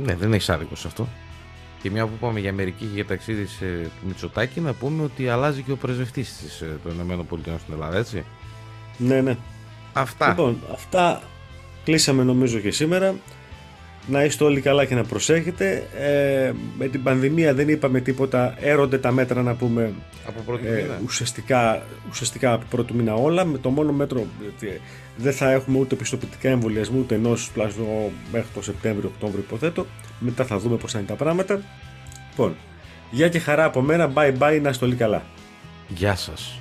Ναι, 0.05 0.15
δεν 0.15 0.33
έχει 0.33 0.53
άδικο 0.53 0.77
σε 0.77 0.87
αυτό. 0.87 1.09
Και 1.83 1.91
μια 1.91 2.07
που 2.07 2.13
είπαμε 2.17 2.41
για 2.41 2.51
Αμερική 2.51 2.85
και 2.85 2.95
για 2.95 3.05
ταξίδι 3.05 3.47
σε 3.47 3.91
Μητσοτάκη, 4.07 4.61
να 4.61 4.73
πούμε 4.73 5.03
ότι 5.03 5.29
αλλάζει 5.29 5.63
και 5.63 5.73
ο 5.73 5.77
πρεσβευτής 5.77 6.63
των 6.85 7.11
ΗΠΑ 7.11 7.59
στην 7.59 7.73
Ελλάδα, 7.73 7.99
έτσι. 7.99 8.25
Ναι, 8.99 9.21
ναι. 9.21 9.37
Αυτά. 9.93 10.29
Λοιπόν, 10.29 10.59
αυτά 10.73 11.23
κλείσαμε 11.85 12.23
νομίζω 12.23 12.59
και 12.59 12.71
σήμερα. 12.71 13.15
Να 14.11 14.25
είστε 14.25 14.45
όλοι 14.45 14.61
καλά 14.61 14.85
και 14.85 14.95
να 14.95 15.05
προσέχετε. 15.05 15.89
Ε, 15.99 16.53
με 16.79 16.89
την 16.89 17.03
πανδημία 17.03 17.55
δεν 17.55 17.69
είπαμε 17.69 18.01
τίποτα. 18.01 18.55
Έρονται 18.61 18.99
τα 18.99 19.13
μέτρα 19.13 19.43
να 19.43 19.55
πούμε 19.55 19.93
από 20.27 20.41
πρώτη 20.47 20.67
ε, 20.67 20.71
μήνα. 20.71 21.01
ουσιαστικά, 21.05 21.83
ουσιαστικά 22.11 22.53
από 22.53 22.65
πρώτο 22.71 22.95
μήνα 22.95 23.15
όλα. 23.15 23.45
Με 23.45 23.59
το 23.59 23.71
μόνο 23.71 23.93
μέτρο 23.93 24.27
ότι 24.49 24.81
δεν 25.17 25.33
θα 25.33 25.51
έχουμε 25.51 25.79
ούτε 25.79 25.95
πιστοποιητικά 25.95 26.49
εμβολιασμού 26.49 26.99
ούτε 26.99 27.15
ενό 27.15 27.37
τουλάχιστον 27.53 27.87
μέχρι 28.33 28.49
το 28.55 28.63
Σεπτέμβριο-Οκτώβριο 28.63 29.45
υποθέτω. 29.47 29.87
Μετά 30.19 30.45
θα 30.45 30.59
δούμε 30.59 30.77
πώς 30.77 30.93
θα 30.93 30.99
είναι 30.99 31.09
τα 31.09 31.15
πράγματα. 31.15 31.61
Λοιπόν, 32.31 32.57
γεια 33.11 33.29
και 33.29 33.39
χαρά 33.39 33.65
από 33.65 33.81
μένα. 33.81 34.13
Bye 34.15 34.39
bye, 34.39 34.59
να 34.63 34.69
είστε 34.69 34.85
όλοι 34.85 34.95
καλά. 34.95 35.23
Γεια 35.89 36.15
σας. 36.17 36.58